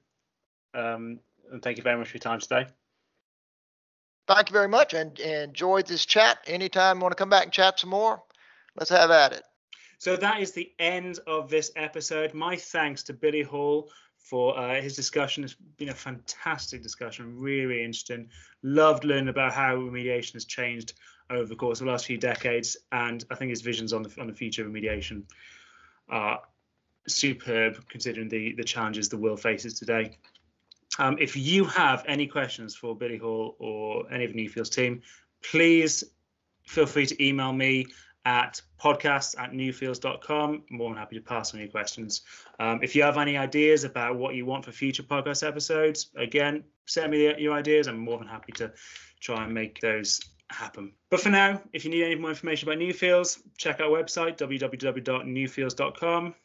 um, 0.74 1.20
and 1.52 1.62
thank 1.62 1.78
you 1.78 1.84
very 1.84 1.98
much 1.98 2.10
for 2.10 2.18
your 2.18 2.22
time 2.22 2.40
today. 2.40 2.68
Thank 4.28 4.50
you 4.50 4.54
very 4.54 4.68
much 4.68 4.94
and, 4.94 5.20
and 5.20 5.50
enjoyed 5.50 5.86
this 5.88 6.06
chat. 6.06 6.40
Anytime 6.48 6.98
you 6.98 7.04
want 7.04 7.12
to 7.12 7.16
come 7.16 7.30
back 7.30 7.44
and 7.44 7.52
chat 7.52 7.80
some 7.80 7.92
more, 7.92 8.24
let's 8.76 8.90
have 8.90 9.12
at 9.12 9.34
it. 9.34 9.44
So 10.00 10.16
that 10.16 10.42
is 10.42 10.52
the 10.52 10.72
end 10.80 11.20
of 11.28 11.50
this 11.50 11.72
episode. 11.76 12.34
My 12.34 12.56
thanks 12.56 13.04
to 13.04 13.14
Billy 13.14 13.44
Hall 13.44 13.90
for 14.18 14.58
uh, 14.58 14.82
his 14.82 14.96
discussion. 14.96 15.44
It's 15.44 15.56
been 15.78 15.90
a 15.90 15.94
fantastic 15.94 16.82
discussion, 16.82 17.38
really, 17.38 17.66
really 17.66 17.84
interesting. 17.84 18.30
Loved 18.64 19.04
learning 19.04 19.30
about 19.30 19.54
how 19.54 19.76
remediation 19.76 20.34
has 20.34 20.46
changed 20.46 20.94
over 21.30 21.46
the 21.46 21.56
course 21.56 21.80
of 21.80 21.86
the 21.86 21.92
last 21.92 22.06
few 22.06 22.18
decades, 22.18 22.78
and 22.92 23.24
I 23.32 23.36
think 23.36 23.50
his 23.50 23.62
visions 23.62 23.94
on 23.94 24.04
the 24.04 24.12
on 24.20 24.28
the 24.28 24.34
future 24.34 24.66
of 24.66 24.72
remediation 24.72 25.24
are 26.10 26.42
superb, 27.08 27.88
considering 27.88 28.30
the 28.30 28.54
the 28.54 28.64
challenges 28.64 29.10
the 29.10 29.18
world 29.18 29.40
faces 29.40 29.80
today. 29.80 30.18
Um, 31.00 31.18
if 31.20 31.36
you 31.36 31.66
have 31.66 32.04
any 32.08 32.28
questions 32.28 32.76
for 32.76 32.96
Billy 32.96 33.18
Hall 33.18 33.56
or 33.60 34.12
any 34.12 34.26
of 34.26 34.34
the 34.34 34.48
Newfields 34.48 34.72
team, 34.74 35.02
please 35.44 36.04
feel 36.68 36.86
free 36.86 37.06
to 37.06 37.24
email 37.24 37.54
me 37.54 37.88
at 38.26 38.62
podcasts 38.82 39.40
at 39.40 39.52
newfields.com. 39.52 40.64
More 40.70 40.90
than 40.90 40.98
happy 40.98 41.16
to 41.16 41.22
pass 41.22 41.54
on 41.54 41.60
your 41.60 41.70
questions. 41.70 42.24
Um, 42.60 42.80
if 42.82 42.96
you 42.96 43.04
have 43.04 43.18
any 43.18 43.38
ideas 43.38 43.84
about 43.84 44.16
what 44.16 44.36
you 44.36 44.46
want 44.46 44.66
for 44.66 44.72
future 44.72 45.04
podcast 45.04 45.48
episodes, 45.48 46.10
again, 46.16 46.64
send 46.86 47.12
me 47.12 47.34
your 47.40 47.54
ideas. 47.54 47.88
I'm 47.88 48.00
more 48.00 48.18
than 48.18 48.28
happy 48.28 48.52
to 48.54 48.72
try 49.20 49.44
and 49.44 49.54
make 49.54 49.80
those 49.80 50.20
happen. 50.50 50.94
But 51.10 51.22
for 51.22 51.30
now, 51.30 51.62
if 51.74 51.86
you 51.86 51.92
need 51.92 52.04
any 52.04 52.16
more 52.16 52.32
information 52.32 52.68
about 52.68 52.80
Newfields, 52.80 53.40
check 53.58 53.80
our 53.80 53.90
website, 53.90 54.38
www.newfields.com. 54.38 56.36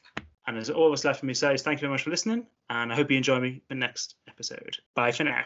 And 0.50 0.58
as 0.58 0.68
all 0.68 0.90
left 1.04 1.20
for 1.20 1.26
me 1.26 1.32
to 1.32 1.38
say 1.38 1.54
is 1.54 1.62
thank 1.62 1.78
you 1.78 1.82
very 1.82 1.92
much 1.92 2.02
for 2.02 2.10
listening, 2.10 2.44
and 2.68 2.92
I 2.92 2.96
hope 2.96 3.08
you 3.08 3.16
enjoy 3.16 3.38
me 3.38 3.62
the 3.68 3.76
next 3.76 4.16
episode. 4.26 4.78
Bye 4.96 5.12
for 5.12 5.22
now. 5.22 5.44